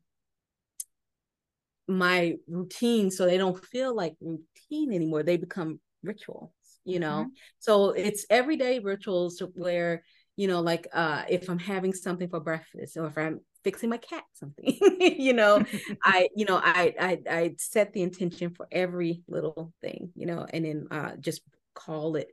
[1.87, 5.23] my routine so they don't feel like routine anymore.
[5.23, 6.51] They become rituals,
[6.83, 7.25] you know?
[7.25, 7.29] Mm-hmm.
[7.59, 10.03] So it's everyday rituals where,
[10.35, 13.97] you know, like uh, if I'm having something for breakfast or if I'm fixing my
[13.97, 15.59] cat something you know
[16.03, 20.45] i you know I, I i set the intention for every little thing you know
[20.53, 21.41] and then uh just
[21.73, 22.27] call it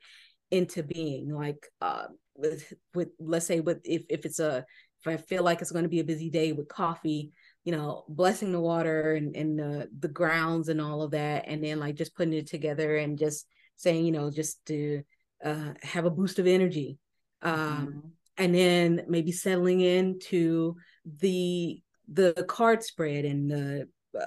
[0.51, 2.05] into being like uh
[2.37, 4.67] with with let's say with if if it's a
[5.01, 7.33] if i feel like it's going to be a busy day with coffee
[7.65, 11.63] you know blessing the water and and the the grounds and all of that and
[11.63, 13.47] then like just putting it together and just
[13.77, 15.03] saying you know just to
[15.45, 16.99] uh have a boost of energy
[17.43, 17.99] um mm-hmm.
[18.39, 20.75] and then maybe settling into
[21.21, 24.27] the the card spread and the uh,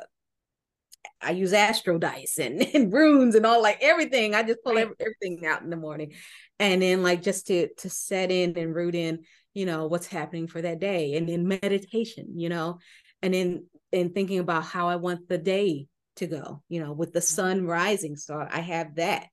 [1.21, 4.35] I use astro dice and, and runes and all like everything.
[4.35, 4.87] I just pull right.
[4.99, 6.13] everything out in the morning,
[6.59, 10.47] and then like just to to set in and root in, you know, what's happening
[10.47, 12.79] for that day, and then meditation, you know,
[13.25, 17.11] and then and thinking about how I want the day to go, you know, with
[17.11, 17.35] the mm-hmm.
[17.35, 18.15] sun rising.
[18.15, 19.27] So I have that,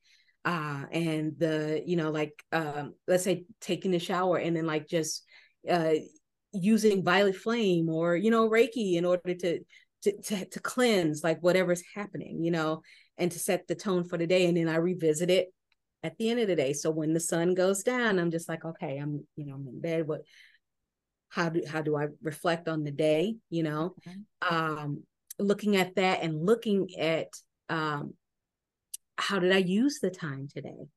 [0.45, 4.89] uh, and the you know like um, let's say taking a shower and then like
[4.89, 5.25] just
[5.71, 5.95] uh
[6.53, 9.61] using violet flame or you know reiki in order to
[10.03, 12.83] to, to, to cleanse like whatever's happening you know
[13.17, 15.55] and to set the tone for the day and then i revisit it
[16.03, 18.65] at the end of the day so when the sun goes down i'm just like
[18.65, 20.23] okay i'm you know i'm in bed what
[21.33, 24.55] how do how do i reflect on the day you know mm-hmm.
[24.55, 25.03] um
[25.39, 27.29] looking at that and looking at
[27.69, 28.13] um
[29.17, 30.89] how did i use the time today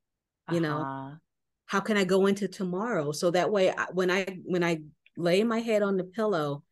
[0.51, 0.59] you uh-huh.
[0.59, 1.11] know
[1.65, 4.81] how can i go into tomorrow so that way I, when i when i
[5.17, 6.63] lay my head on the pillow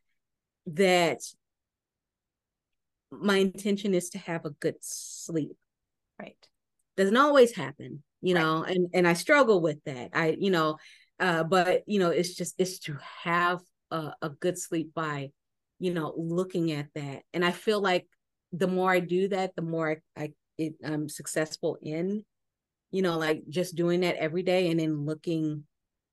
[0.67, 1.21] that
[3.21, 5.55] my intention is to have a good sleep.
[6.19, 6.37] Right.
[6.97, 10.11] Doesn't always happen, you know, and and I struggle with that.
[10.13, 10.77] I, you know,
[11.23, 15.31] uh, but you know, it's just it's to have a, a good sleep by,
[15.79, 17.21] you know, looking at that.
[17.33, 18.07] And I feel like
[18.51, 22.25] the more I do that, the more I, I it, I'm successful in,
[22.91, 25.63] you know, like just doing that every day and then looking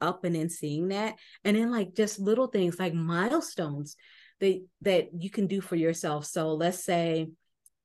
[0.00, 3.96] up and then seeing that and then like just little things like milestones
[4.38, 7.28] that that you can do for yourself so let's say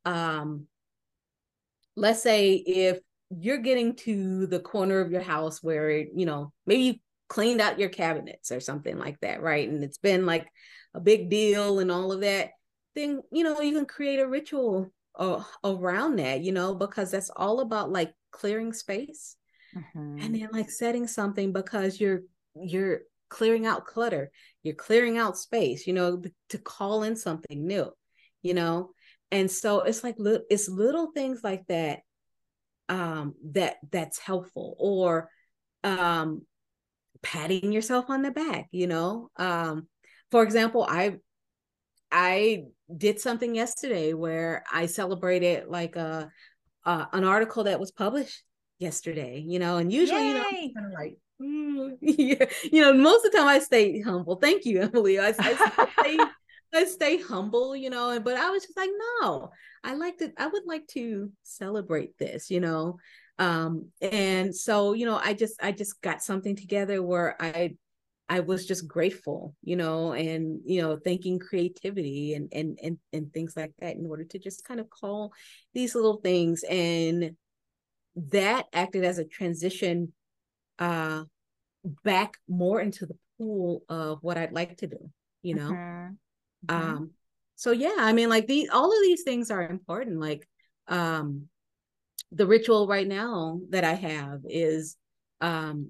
[0.05, 0.65] um
[1.97, 2.99] let's say if
[3.37, 7.89] you're getting to the corner of your house where you know maybe cleaned out your
[7.89, 10.47] cabinets or something like that right and it's been like
[10.93, 12.51] a big deal and all of that
[12.95, 17.29] then you know you can create a ritual uh, around that you know because that's
[17.35, 19.37] all about like clearing space
[19.75, 20.19] mm-hmm.
[20.19, 22.21] and then like setting something because you're
[22.55, 24.31] you're clearing out clutter
[24.63, 27.89] you're clearing out space you know to call in something new
[28.41, 28.91] you know
[29.31, 30.15] and so it's like
[30.49, 31.99] it's little things like that
[32.87, 35.29] um that that's helpful or
[35.83, 36.41] um
[37.25, 39.87] patting yourself on the back you know um
[40.29, 41.15] for example i
[42.11, 42.63] i
[42.95, 46.29] did something yesterday where i celebrated like a
[46.85, 48.43] uh, an article that was published
[48.79, 50.27] yesterday, you know, and usually, Yay!
[50.27, 53.59] you know, I'm kind of like, mm, yeah, you know, most of the time I
[53.59, 54.35] stay humble.
[54.35, 55.19] Thank you, Emily.
[55.19, 56.17] I, I stay,
[56.73, 59.51] I stay humble, you know, and but I was just like, no,
[59.83, 62.97] I like to, I would like to celebrate this, you know.
[63.37, 67.75] Um, and so, you know, I just, I just got something together where I
[68.27, 73.31] I was just grateful, you know, and you know, thanking creativity and and and and
[73.31, 75.31] things like that in order to just kind of call
[75.73, 77.35] these little things and
[78.15, 80.13] that acted as a transition
[80.79, 81.23] uh
[82.03, 85.11] back more into the pool of what I'd like to do,
[85.43, 85.71] you know.
[85.71, 86.73] Mm-hmm.
[86.73, 86.91] Mm-hmm.
[86.91, 87.11] Um
[87.55, 90.47] so yeah, I mean like these all of these things are important like
[90.87, 91.47] um
[92.35, 94.97] the ritual right now that I have is
[95.41, 95.89] um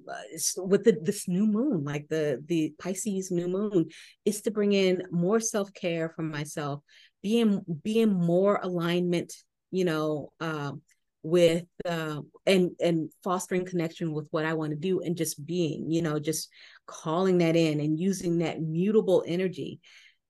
[0.58, 3.86] with the this new moon like the the pisces new moon
[4.26, 6.82] is to bring in more self-care for myself
[7.22, 9.32] being being more alignment
[9.70, 10.82] you know um
[11.26, 15.90] with uh, and and fostering connection with what I want to do and just being,
[15.90, 16.50] you know, just
[16.86, 19.80] calling that in and using that mutable energy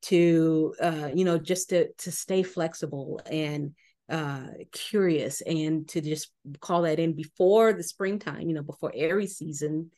[0.04, 3.73] to uh, you know just to to stay flexible and
[4.10, 9.38] uh curious and to just call that in before the springtime, you know, before Aries
[9.38, 9.91] season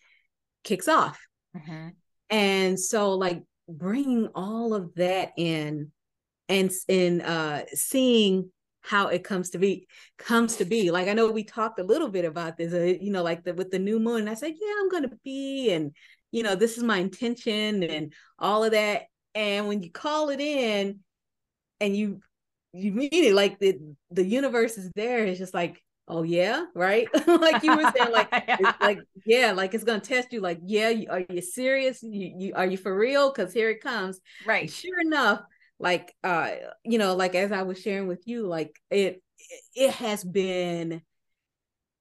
[0.63, 1.19] kicks off.
[1.55, 1.89] Mm-hmm.
[2.29, 5.91] And so like bringing all of that in
[6.49, 9.85] and and uh seeing how it comes to be
[10.17, 13.11] comes to be like i know we talked a little bit about this uh, you
[13.11, 15.91] know like the with the new moon i said yeah i'm gonna be and
[16.31, 19.03] you know, this is my intention and all of that.
[19.33, 20.99] And when you call it in
[21.79, 22.21] and you
[22.73, 23.79] you mean it like the
[24.11, 27.07] the universe is there, it's just like, oh yeah, right?
[27.27, 28.73] like you were saying, like yeah.
[28.81, 32.01] like yeah, like it's gonna test you, like, yeah, are you serious?
[32.03, 33.31] You, you are you for real?
[33.31, 34.19] Because here it comes.
[34.45, 34.69] Right.
[34.69, 35.41] Sure enough,
[35.79, 36.51] like uh,
[36.83, 39.21] you know, like as I was sharing with you, like it
[39.75, 41.01] it has been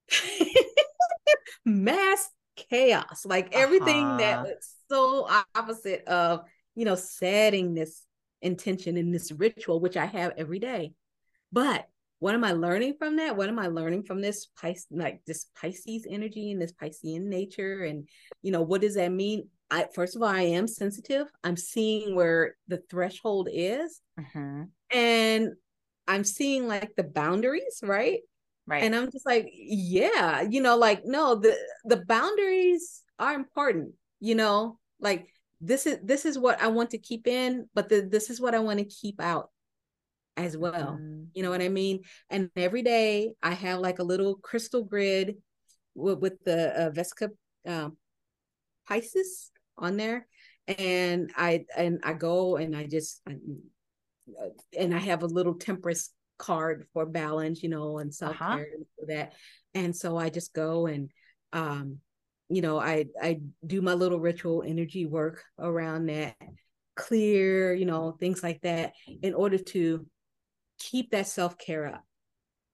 [1.64, 4.16] mass chaos like everything uh-huh.
[4.16, 6.40] that was so opposite of
[6.74, 8.05] you know setting this
[8.42, 10.92] intention in this ritual which i have every day.
[11.52, 11.86] But
[12.18, 13.36] what am i learning from that?
[13.36, 17.84] What am i learning from this Pis- like this pisces energy and this piscean nature?
[17.84, 18.08] And
[18.42, 19.48] you know what does that mean?
[19.70, 21.26] I first of all i am sensitive.
[21.44, 24.00] I'm seeing where the threshold is.
[24.18, 24.64] Uh-huh.
[24.90, 25.50] and
[26.08, 28.20] i'm seeing like the boundaries right?
[28.66, 28.82] Right.
[28.82, 34.34] And I'm just like, yeah, you know, like no, the the boundaries are important, you
[34.34, 35.28] know, like
[35.60, 38.54] this is this is what I want to keep in, but the, this is what
[38.54, 39.50] I want to keep out
[40.36, 40.98] as well.
[41.00, 41.26] Mm.
[41.34, 42.00] You know what I mean?
[42.30, 45.36] And every day I have like a little crystal grid
[45.94, 47.30] with, with the uh, Vesica
[47.66, 47.96] um,
[48.86, 50.26] Pisces on there,
[50.66, 53.36] and I and I go and I just I,
[54.78, 58.64] and I have a little Temperance card for balance, you know, and self care uh-huh.
[59.00, 59.32] and that.
[59.74, 61.10] And so I just go and
[61.52, 61.98] um,
[62.48, 66.36] you know, I I do my little ritual energy work around that,
[66.94, 70.06] clear, you know, things like that, in order to
[70.78, 72.04] keep that self care up,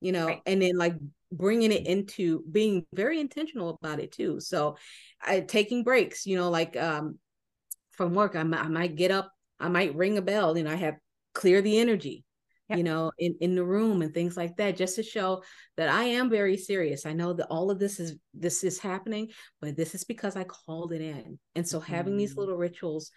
[0.01, 0.43] you know, right.
[0.47, 0.95] and then like
[1.31, 4.41] bringing it into being very intentional about it too.
[4.41, 4.77] So,
[5.21, 7.19] I taking breaks, you know, like um,
[7.93, 10.97] from work, I, I might get up, I might ring a bell, and I have
[11.35, 12.25] clear the energy
[12.73, 12.79] yep.
[12.79, 15.43] you know in in the room and things like that just to show
[15.77, 19.29] that i am very serious i know that all of this is this is happening
[19.61, 21.93] but this is because i called it in and so mm-hmm.
[21.93, 22.41] having these mm-hmm.
[22.41, 23.11] little rituals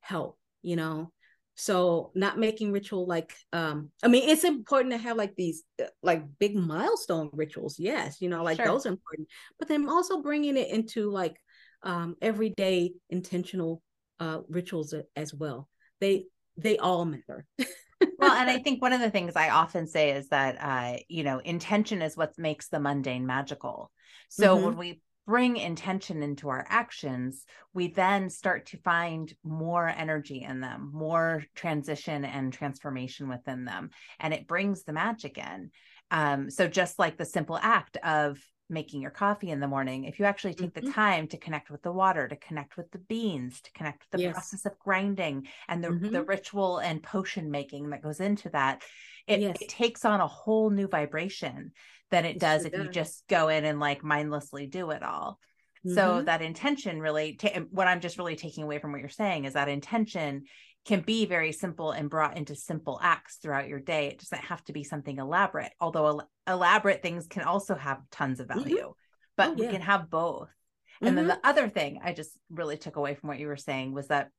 [0.00, 1.10] help you know
[1.54, 5.86] so not making ritual like um i mean it's important to have like these uh,
[6.02, 8.66] like big milestone rituals yes you know like sure.
[8.66, 11.36] those are important but then also bringing it into like
[11.82, 13.82] um everyday intentional
[14.18, 15.68] uh rituals as well
[16.00, 16.24] they
[16.56, 17.46] they all matter
[18.18, 21.24] well, and I think one of the things I often say is that, uh, you
[21.24, 23.90] know, intention is what makes the mundane magical.
[24.28, 24.64] So mm-hmm.
[24.64, 30.60] when we bring intention into our actions, we then start to find more energy in
[30.60, 35.70] them, more transition and transformation within them, and it brings the magic in.
[36.10, 38.38] Um, so just like the simple act of
[38.72, 40.86] making your coffee in the morning, if you actually take mm-hmm.
[40.86, 44.10] the time to connect with the water, to connect with the beans, to connect with
[44.10, 44.32] the yes.
[44.32, 46.10] process of grinding and the, mm-hmm.
[46.10, 48.82] the ritual and potion making that goes into that,
[49.26, 49.56] it, yes.
[49.60, 51.72] it takes on a whole new vibration
[52.10, 52.84] than it, it does if does.
[52.84, 55.38] you just go in and like mindlessly do it all.
[55.86, 55.94] Mm-hmm.
[55.94, 59.44] So that intention really, ta- what I'm just really taking away from what you're saying
[59.44, 60.44] is that intention
[60.84, 64.08] can be very simple and brought into simple acts throughout your day.
[64.08, 68.40] It doesn't have to be something elaborate, although el- elaborate things can also have tons
[68.40, 68.60] of mm-hmm.
[68.60, 68.90] value, mm-hmm.
[69.36, 69.66] but oh, yeah.
[69.66, 70.48] we can have both.
[70.48, 71.06] Mm-hmm.
[71.06, 71.40] And then mm-hmm.
[71.40, 74.30] the other thing I just really took away from what you were saying was that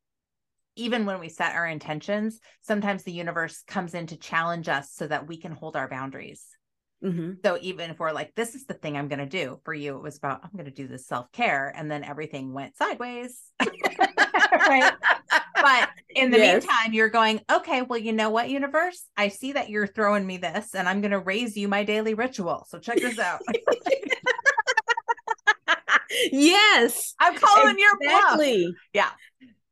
[0.75, 5.07] even when we set our intentions, sometimes the universe comes in to challenge us so
[5.07, 6.45] that we can hold our boundaries.
[7.03, 7.33] Mm-hmm.
[7.43, 9.97] So even if we're like, this is the thing I'm going to do for you,
[9.97, 11.71] it was about, I'm going to do this self care.
[11.75, 13.41] And then everything went sideways.
[14.51, 14.93] right.
[15.55, 16.63] But in the yes.
[16.63, 19.03] meantime, you're going, okay, well, you know what, universe?
[19.17, 22.13] I see that you're throwing me this and I'm going to raise you my daily
[22.13, 22.65] ritual.
[22.69, 23.41] So check this out.
[26.31, 27.13] yes.
[27.19, 28.55] I'm calling exactly.
[28.55, 28.75] your bluff.
[28.93, 29.09] Yeah.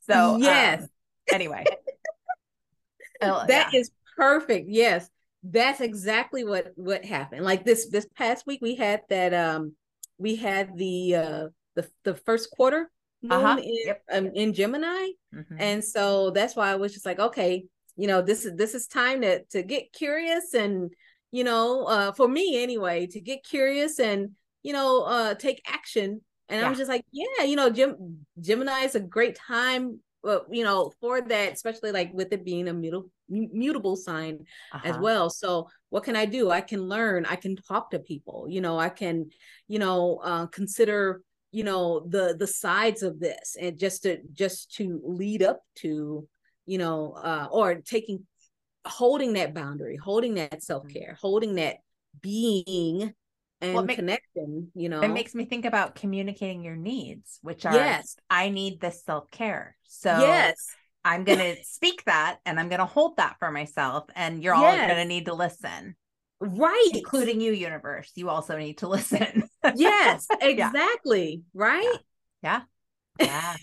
[0.10, 0.84] So, yes.
[0.84, 0.90] Um,
[1.34, 1.66] anyway.
[3.22, 3.80] that yeah.
[3.80, 4.70] is perfect.
[4.70, 5.10] Yes.
[5.44, 7.44] That's exactly what what happened.
[7.44, 9.74] Like this this past week we had that um
[10.20, 13.58] we had the uh the the first quarter moon uh-huh.
[13.58, 14.04] in, yep.
[14.12, 15.10] um, in Gemini.
[15.34, 15.56] Mm-hmm.
[15.60, 18.88] And so that's why I was just like, okay, you know, this is this is
[18.88, 20.92] time to to get curious and
[21.32, 24.32] you know, uh for me anyway, to get curious and
[24.64, 26.22] you know, uh take action.
[26.50, 26.66] And yeah.
[26.66, 30.64] I was just like, yeah, you know, Gem- Gemini is a great time uh, you
[30.64, 34.88] know, for that, especially like with it being a mutable mutable sign uh-huh.
[34.88, 35.30] as well.
[35.30, 36.52] So what can I do?
[36.52, 37.26] I can learn.
[37.26, 38.48] I can talk to people.
[38.50, 39.30] You know, I can,
[39.68, 44.74] you know, uh, consider you know the the sides of this and just to just
[44.76, 46.28] to lead up to
[46.66, 48.26] you know uh or taking
[48.86, 50.60] holding that boundary holding that mm-hmm.
[50.60, 51.78] self-care holding that
[52.22, 53.14] being
[53.62, 55.02] and well, connection you know?
[55.02, 58.16] it makes me think about communicating your needs which are yes.
[58.30, 59.78] I need this self-care.
[59.84, 60.56] So yes.
[61.06, 64.82] I'm gonna speak that and i'm gonna hold that for myself and you're yes.
[64.82, 65.96] all gonna need to listen
[66.42, 66.90] right.
[66.94, 68.12] including you universe.
[68.16, 69.44] You also need to listen
[69.76, 71.62] yes exactly yeah.
[71.62, 71.98] right
[72.44, 72.62] yeah.
[73.20, 73.56] Yeah.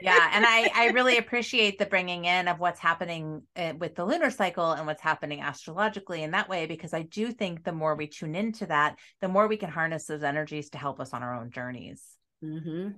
[0.00, 0.30] yeah.
[0.32, 4.30] And I, I really appreciate the bringing in of what's happening eh, with the lunar
[4.30, 8.06] cycle and what's happening astrologically in that way, because I do think the more we
[8.06, 11.34] tune into that, the more we can harness those energies to help us on our
[11.34, 12.02] own journeys.
[12.44, 12.90] Mm-hmm.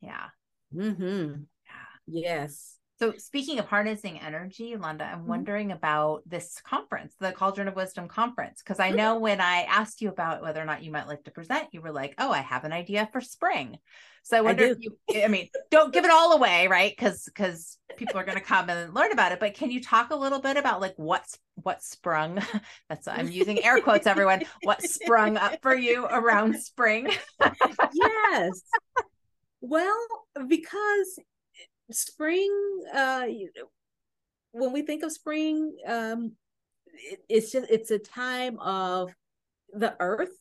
[0.00, 0.26] Yeah.
[0.74, 1.42] Mm-hmm.
[1.66, 1.92] Yeah.
[2.06, 2.78] Yes.
[3.02, 5.26] So, speaking of harnessing energy, Londa, I'm mm-hmm.
[5.26, 8.96] wondering about this conference, the Cauldron of Wisdom conference, because I mm-hmm.
[8.96, 11.80] know when I asked you about whether or not you might like to present, you
[11.80, 13.78] were like, "Oh, I have an idea for spring."
[14.22, 16.94] So I wonder I if you, I mean, don't give it all away, right?
[16.96, 19.40] Because because people are going to come and learn about it.
[19.40, 22.40] But can you talk a little bit about like what's what sprung?
[22.88, 24.44] That's I'm using air quotes, everyone.
[24.62, 27.10] What sprung up for you around spring?
[27.92, 28.62] yes.
[29.60, 30.06] Well,
[30.46, 31.18] because
[31.90, 32.50] spring
[32.94, 33.26] uh
[34.52, 36.32] when we think of spring um
[36.86, 39.10] it, it's just it's a time of
[39.72, 40.36] the earth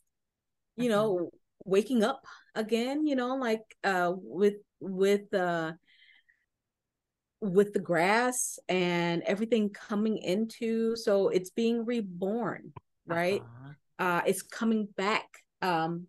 [0.76, 0.92] you mm-hmm.
[0.92, 1.30] know
[1.66, 2.26] waking up
[2.56, 5.72] again you know like uh with with uh
[7.40, 12.72] with the grass and everything coming into so it's being reborn
[13.08, 14.18] right uh-huh.
[14.18, 15.26] uh it's coming back
[15.62, 16.08] um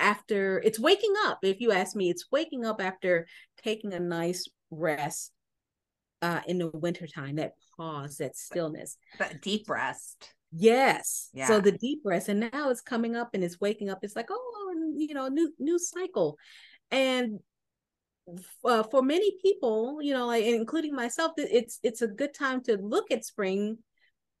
[0.00, 3.26] after it's waking up if you ask me it's waking up after
[3.62, 5.32] taking a nice rest
[6.22, 8.96] uh in the wintertime that pause that stillness.
[9.18, 10.34] that deep rest.
[10.52, 11.30] Yes.
[11.32, 11.48] Yeah.
[11.48, 13.98] so the deep rest and now it's coming up and it's waking up.
[14.02, 16.38] It's like oh you know new new cycle.
[16.90, 17.40] And
[18.64, 22.78] uh, for many people you know like including myself it's it's a good time to
[22.78, 23.76] look at spring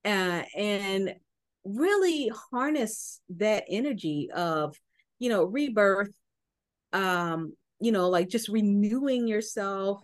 [0.04, 1.14] uh, and
[1.64, 4.78] really harness that energy of
[5.18, 6.10] you know rebirth
[6.92, 10.02] um you know like just renewing yourself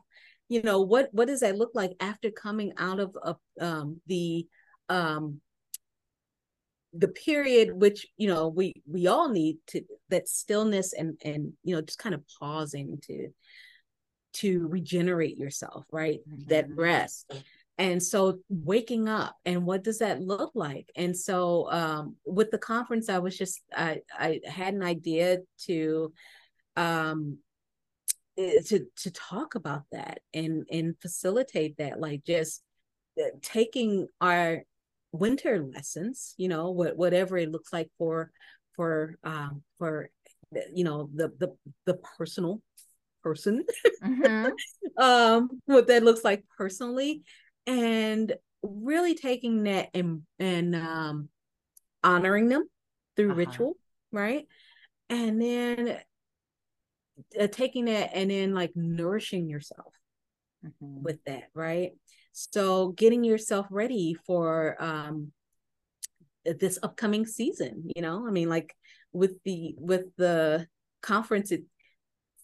[0.51, 4.47] you know what what does that look like after coming out of, of um, the
[4.89, 5.41] um,
[6.93, 11.75] the period which you know we we all need to that stillness and and you
[11.75, 13.29] know just kind of pausing to
[14.33, 16.19] to regenerate yourself right?
[16.29, 16.49] Mm-hmm.
[16.49, 17.33] that rest.
[17.79, 20.91] And so waking up and what does that look like?
[20.97, 26.13] And so um with the conference i was just i i had an idea to
[26.77, 27.39] um
[28.37, 32.63] to to talk about that and and facilitate that like just
[33.19, 34.63] eh, taking our
[35.13, 38.31] winter lessons you know what whatever it looks like for
[38.77, 40.11] for um for
[40.57, 41.55] eh, you know the the
[41.87, 42.63] the personal
[43.23, 43.65] person
[44.03, 44.51] mm-hmm.
[45.03, 47.23] um what that looks like personally
[47.67, 51.29] and really taking that and and um
[52.03, 52.65] honoring them
[53.17, 53.39] through uh-huh.
[53.39, 53.75] ritual
[54.13, 54.47] right
[55.11, 55.99] and then
[57.39, 59.95] uh, taking it and then like nourishing yourself
[60.65, 61.03] mm-hmm.
[61.03, 61.93] with that right?
[62.33, 65.33] So getting yourself ready for um
[66.45, 68.27] this upcoming season you know?
[68.27, 68.75] I mean like
[69.13, 70.67] with the with the
[71.03, 71.63] conference it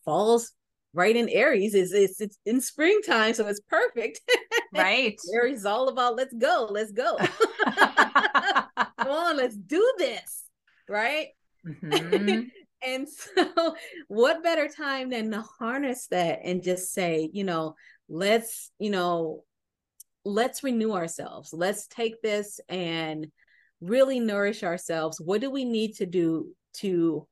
[0.04, 0.52] falls
[0.92, 1.74] right in aries.
[1.74, 4.20] Is it's, it's in springtime so it's perfect.
[4.74, 5.18] Right.
[5.32, 7.16] Aries is all about let's go let's go.
[7.64, 10.42] Come on let's do this.
[10.86, 11.28] Right?
[11.66, 12.48] Mm-hmm.
[12.82, 13.74] And so,
[14.08, 17.74] what better time than to harness that and just say, you know,
[18.08, 19.44] let's, you know,
[20.24, 21.52] let's renew ourselves.
[21.52, 23.28] Let's take this and
[23.80, 25.20] really nourish ourselves.
[25.20, 27.26] What do we need to do to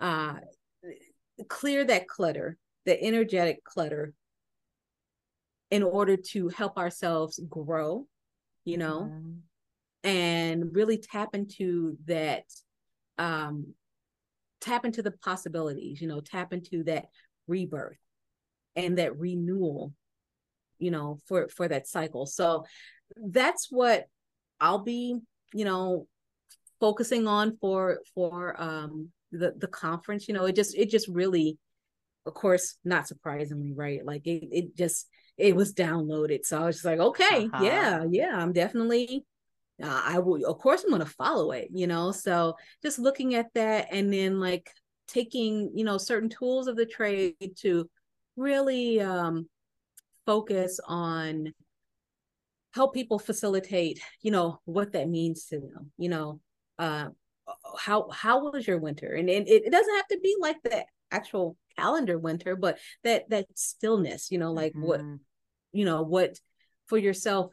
[0.00, 0.34] uh,
[1.48, 4.14] clear that clutter, the energetic clutter,
[5.70, 8.06] in order to help ourselves grow,
[8.64, 10.08] you know, mm-hmm.
[10.08, 12.44] and really tap into that
[13.18, 13.74] um,
[14.60, 17.06] tap into the possibilities, you know, tap into that
[17.46, 17.98] rebirth
[18.74, 19.92] and that renewal,
[20.78, 22.26] you know, for for that cycle.
[22.26, 22.64] So
[23.16, 24.06] that's what
[24.60, 25.18] I'll be,
[25.52, 26.06] you know,
[26.80, 30.28] focusing on for for um the the conference.
[30.28, 31.58] You know, it just it just really,
[32.26, 34.04] of course, not surprisingly, right?
[34.04, 36.44] Like it it just it was downloaded.
[36.44, 37.64] So I was just like, okay, uh-huh.
[37.64, 39.24] yeah, yeah, I'm definitely
[39.82, 42.12] uh, I will, of course, I'm going to follow it, you know?
[42.12, 44.70] So just looking at that and then like
[45.08, 47.88] taking, you know, certain tools of the trade to
[48.36, 49.48] really um,
[50.24, 51.52] focus on
[52.74, 56.40] help people facilitate, you know, what that means to them, you know,
[56.78, 57.08] uh,
[57.78, 59.12] how, how was your winter?
[59.12, 63.30] And, and it, it doesn't have to be like the actual calendar winter, but that,
[63.30, 64.86] that stillness, you know, like mm-hmm.
[64.86, 65.00] what,
[65.72, 66.38] you know, what
[66.86, 67.52] for yourself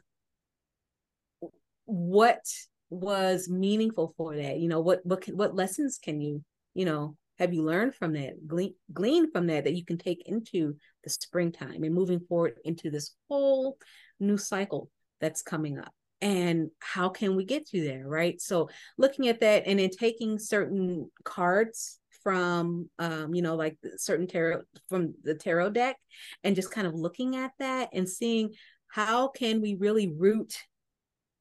[1.86, 2.44] what
[2.90, 4.58] was meaningful for that?
[4.58, 6.42] You know what what can, what lessons can you
[6.74, 10.22] you know have you learned from that glean, glean from that that you can take
[10.26, 13.76] into the springtime and moving forward into this whole
[14.20, 15.92] new cycle that's coming up?
[16.20, 18.40] And how can we get to there right?
[18.40, 24.26] So looking at that and then taking certain cards from um, you know, like certain
[24.26, 25.96] tarot from the tarot deck
[26.42, 28.54] and just kind of looking at that and seeing
[28.88, 30.56] how can we really root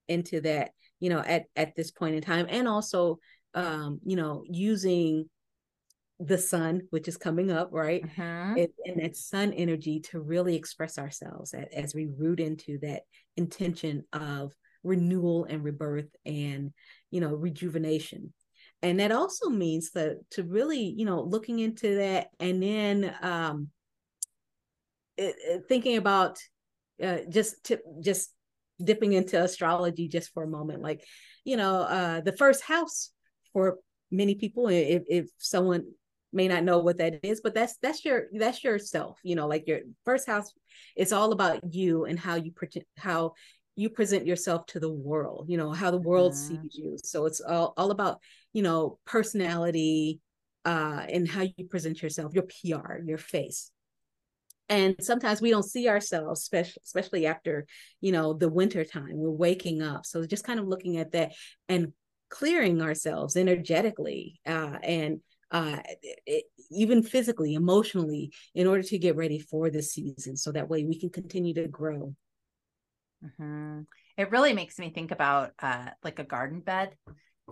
[0.07, 3.19] into that, you know, at at this point in time and also
[3.53, 5.29] um, you know, using
[6.19, 8.03] the sun, which is coming up, right?
[8.03, 8.57] Mm-hmm.
[8.57, 13.03] It, and that sun energy to really express ourselves as, as we root into that
[13.35, 16.71] intention of renewal and rebirth and,
[17.11, 18.33] you know, rejuvenation.
[18.81, 23.69] And that also means that to really, you know, looking into that and then um,
[25.17, 26.37] it, it, thinking about
[27.01, 28.31] uh, just to, just
[28.81, 31.03] dipping into astrology just for a moment, like,
[31.43, 33.11] you know, uh, the first house
[33.51, 33.77] for
[34.11, 35.85] many people, if, if someone
[36.33, 39.67] may not know what that is but that's that's your that's yourself you know like
[39.67, 40.51] your first house
[40.95, 43.33] it's all about you and how you present how
[43.75, 46.61] you present yourself to the world you know how the world mm-hmm.
[46.63, 46.97] sees you.
[47.03, 48.19] So it's all, all about
[48.51, 50.19] you know personality
[50.65, 53.71] uh and how you present yourself your pr your face
[54.73, 56.49] and sometimes we don't see ourselves
[56.83, 57.65] especially after
[58.01, 61.31] you know the winter time we're waking up so just kind of looking at that
[61.69, 61.93] and
[62.29, 65.19] clearing ourselves energetically uh, and
[65.51, 65.77] uh,
[66.25, 70.35] it, even physically, emotionally, in order to get ready for the season.
[70.35, 72.15] So that way we can continue to grow.
[73.23, 73.81] Mm-hmm.
[74.17, 76.95] It really makes me think about uh, like a garden bed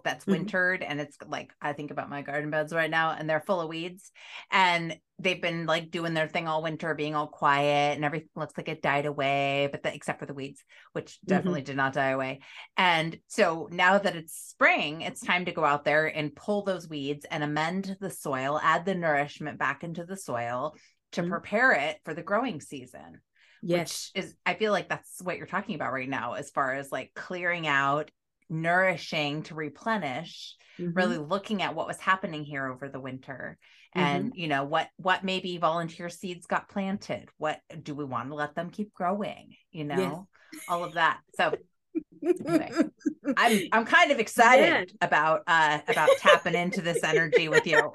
[0.04, 0.34] that's mm-hmm.
[0.34, 3.60] wintered and it's like I think about my garden beds right now and they're full
[3.60, 4.12] of weeds
[4.50, 8.54] and they've been like doing their thing all winter being all quiet and everything looks
[8.58, 10.64] like it died away but the, except for the weeds
[10.94, 11.30] which mm-hmm.
[11.30, 11.68] definitely mm-hmm.
[11.68, 12.40] did not die away
[12.78, 16.88] and so now that it's spring it's time to go out there and pull those
[16.88, 20.74] weeds and amend the soil add the nourishment back into the soil
[21.12, 21.32] to mm-hmm.
[21.32, 23.20] prepare it for the growing season
[23.62, 24.12] yes.
[24.14, 26.92] which is I feel like that's what you're talking about right now as far as
[26.92, 28.10] like clearing out
[28.52, 30.94] nourishing to replenish mm-hmm.
[30.94, 33.58] really looking at what was happening here over the winter
[33.94, 34.40] and mm-hmm.
[34.40, 38.54] you know what what maybe volunteer seeds got planted what do we want to let
[38.56, 40.64] them keep growing you know yes.
[40.68, 41.54] all of that so
[42.24, 42.72] anyway,
[43.38, 47.92] I'm I'm kind of excited about uh about tapping into this energy with you.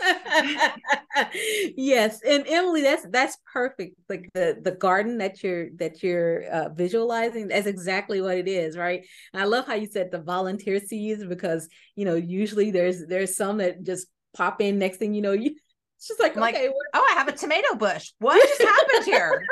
[1.76, 3.96] yes, and Emily, that's that's perfect.
[4.08, 8.76] Like the the garden that you're that you're uh, visualizing, that's exactly what it is,
[8.76, 9.06] right?
[9.32, 13.36] And I love how you said the volunteer seeds because you know usually there's there's
[13.36, 14.78] some that just pop in.
[14.78, 15.54] Next thing you know, you
[15.98, 18.12] it's just like, I'm okay, like, oh, I have a tomato bush.
[18.20, 19.44] What just happened here?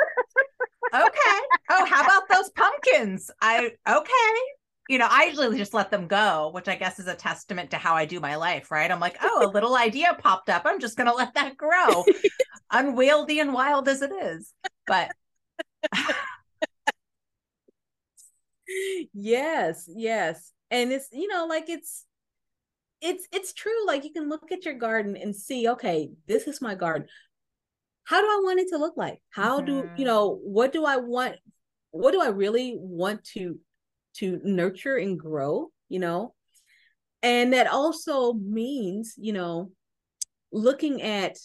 [0.95, 1.16] okay.
[1.69, 3.31] Oh, how about those pumpkins?
[3.41, 4.41] I okay.
[4.89, 7.77] You know, I usually just let them go, which I guess is a testament to
[7.77, 8.89] how I do my life, right?
[8.89, 10.61] I'm like, oh, a little idea popped up.
[10.65, 12.05] I'm just going to let that grow,
[12.71, 14.53] unwieldy and wild as it is.
[14.85, 15.11] But
[19.13, 20.53] yes, yes.
[20.71, 22.05] And it's, you know, like it's,
[23.01, 26.59] it's it's true like you can look at your garden and see okay this is
[26.63, 27.05] my garden
[28.07, 29.21] how do I want it to look like?
[29.31, 30.03] How do you mm-hmm.
[30.03, 31.35] know what do I want?
[31.91, 33.59] What do I really want to
[34.17, 35.69] to nurture and grow?
[35.89, 36.33] You know,
[37.23, 39.71] and that also means you know
[40.51, 41.37] looking at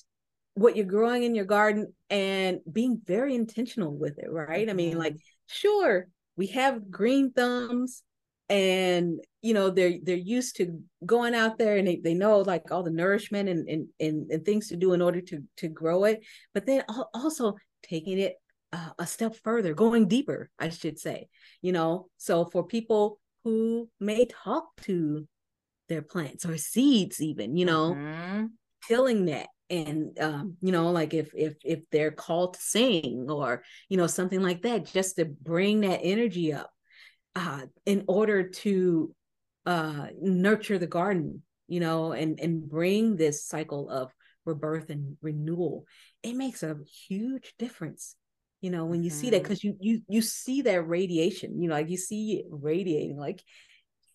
[0.54, 4.98] what you're growing in your garden and being very intentional with it right i mean
[4.98, 5.46] like mm-hmm.
[5.46, 8.02] sure we have green thumbs
[8.48, 12.70] and you know they're they're used to going out there and they, they know like
[12.70, 16.04] all the nourishment and, and and and things to do in order to to grow
[16.04, 16.20] it
[16.52, 16.82] but then
[17.14, 18.34] also taking it
[18.72, 21.28] uh, a step further going deeper i should say
[21.60, 25.26] you know so for people who may talk to
[25.88, 28.46] their plants or seeds even you know mm-hmm.
[28.86, 33.62] tilling that and um, you know like if if if they're called to sing or
[33.88, 36.70] you know something like that just to bring that energy up
[37.34, 39.14] uh, in order to
[39.66, 44.12] uh, nurture the garden, you know, and and bring this cycle of
[44.44, 45.84] rebirth and renewal,
[46.22, 46.76] it makes a
[47.08, 48.16] huge difference.
[48.62, 49.20] You know, when you mm-hmm.
[49.20, 49.82] see that, because mm-hmm.
[49.82, 53.42] you you you see that radiation, you know, like you see it radiating, like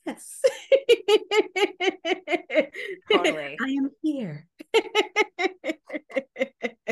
[0.05, 0.39] yes,
[3.11, 4.47] totally, I am here.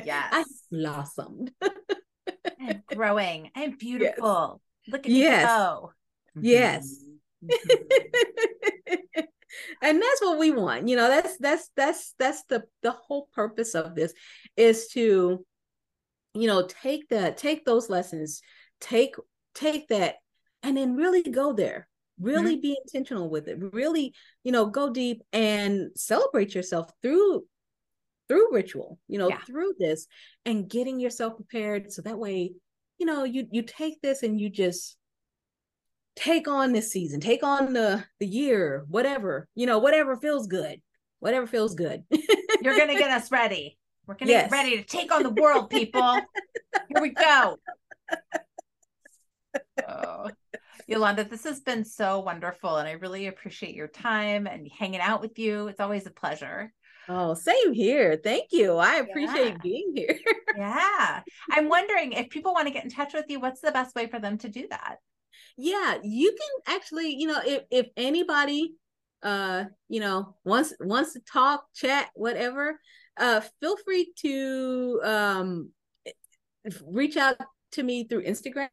[0.03, 1.53] yes, I blossomed.
[2.59, 3.51] I'm growing.
[3.55, 4.59] I'm beautiful.
[4.85, 4.91] Yes.
[4.91, 5.47] Look at yes.
[5.47, 5.93] go.
[6.41, 6.93] Yes.
[7.43, 9.21] Mm-hmm.
[9.81, 10.89] and that's what we want.
[10.89, 14.13] You know, that's that's that's that's the the whole purpose of this
[14.57, 15.45] is to
[16.35, 18.41] you know, take that take those lessons,
[18.79, 19.15] take
[19.53, 20.15] take that
[20.63, 21.87] and then really go there.
[22.19, 22.61] Really mm-hmm.
[22.61, 23.57] be intentional with it.
[23.73, 24.13] Really,
[24.43, 27.43] you know, go deep and celebrate yourself through
[28.27, 29.39] through ritual, you know, yeah.
[29.45, 30.07] through this
[30.45, 32.53] and getting yourself prepared so that way,
[32.97, 34.97] you know, you you take this and you just
[36.15, 40.81] take on this season, take on the the year, whatever, you know, whatever feels good.
[41.19, 42.03] Whatever feels good.
[42.61, 43.77] You're gonna get us ready.
[44.07, 44.49] We're gonna Yes.
[44.49, 46.21] get ready to take on the world, people.
[46.89, 47.57] Here we go.
[49.87, 50.29] Oh.
[50.87, 55.21] Yolanda, this has been so wonderful, and I really appreciate your time and hanging out
[55.21, 55.67] with you.
[55.67, 56.73] It's always a pleasure.
[57.07, 58.19] Oh, same here.
[58.23, 58.77] Thank you.
[58.77, 59.57] I appreciate Yeah.
[59.61, 60.17] being here.
[60.57, 61.21] Yeah.
[61.51, 64.07] I'm wondering if people want to get in touch with you, what's the best way
[64.07, 64.97] for them to do that?
[65.57, 68.75] yeah, you can actually, you know, if if anybody
[69.21, 72.79] uh, you know, wants wants to talk, chat, whatever,
[73.17, 75.69] uh feel free to um
[76.85, 77.37] reach out
[77.71, 78.69] to me through Instagram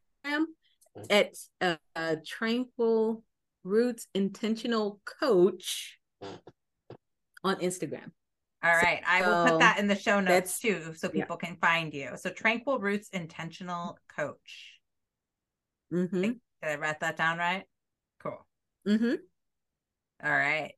[1.09, 3.23] at uh, uh Tranquil
[3.63, 5.97] Roots Intentional Coach
[7.43, 8.11] on Instagram.
[8.63, 9.01] All right.
[9.05, 11.21] I will put that in the show notes too so yeah.
[11.21, 12.11] people can find you.
[12.15, 14.79] So Tranquil Roots Intentional Coach.
[15.91, 16.21] Mm-hmm.
[16.21, 17.65] Did I write that down right?
[18.21, 18.45] Cool.
[18.87, 19.15] Mm-hmm.
[20.23, 20.73] All right.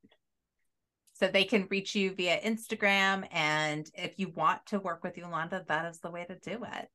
[1.17, 3.25] So they can reach you via Instagram.
[3.31, 6.89] And if you want to work with Yolanda, that is the way to do it.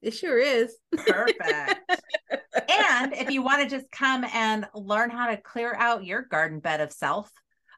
[0.00, 0.74] It sure is.
[0.96, 1.40] Perfect.
[2.70, 6.60] and if you want to just come and learn how to clear out your garden
[6.60, 7.30] bed of self,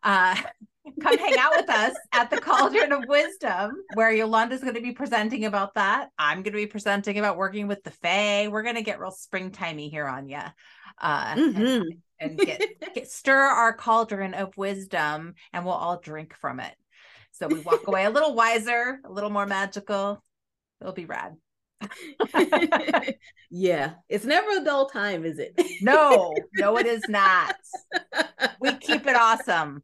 [0.03, 0.35] uh,
[1.03, 4.93] come hang out with us at the Cauldron of Wisdom, where Yolanda's going to be
[4.93, 6.11] presenting about that.
[6.18, 8.49] I'm going to be presenting about working with the Fae.
[8.49, 10.41] We're going to get real springtimey here on you.
[11.01, 11.85] Uh, Mhm.
[12.20, 12.62] And get,
[12.94, 16.74] get stir our cauldron of wisdom and we'll all drink from it.
[17.32, 20.22] So we walk away a little wiser, a little more magical.
[20.80, 21.36] It'll be rad.
[23.50, 25.58] yeah, it's never a dull time, is it?
[25.80, 27.56] No, no, it is not.
[28.60, 29.82] We keep it awesome.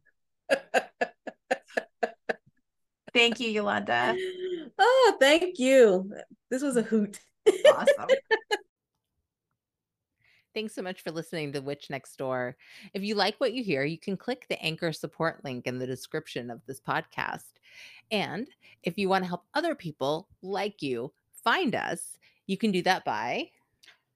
[3.14, 4.14] Thank you, Yolanda.
[4.78, 6.12] oh, thank you.
[6.51, 7.18] This was a hoot.
[7.74, 8.09] Awesome.
[10.57, 12.57] Thanks so much for listening to Witch Next Door.
[12.95, 15.87] If you like what you hear, you can click the anchor support link in the
[15.87, 17.43] description of this podcast.
[18.11, 18.49] And
[18.83, 21.13] if you want to help other people like you
[21.45, 23.51] find us, you can do that by,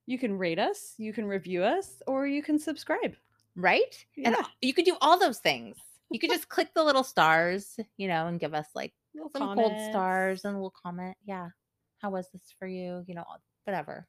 [0.07, 3.17] You can rate us, you can review us, or you can subscribe.
[3.55, 4.03] right?
[4.25, 4.47] And Yeah.
[4.63, 5.77] you could do all those things.
[6.11, 9.55] You could just click the little stars, you know, and give us like Little some
[9.55, 9.93] gold comments.
[9.93, 11.19] stars and a little comment.
[11.27, 11.51] Yeah.
[11.99, 13.05] How was this for you?
[13.07, 13.25] You know,
[13.65, 14.09] whatever.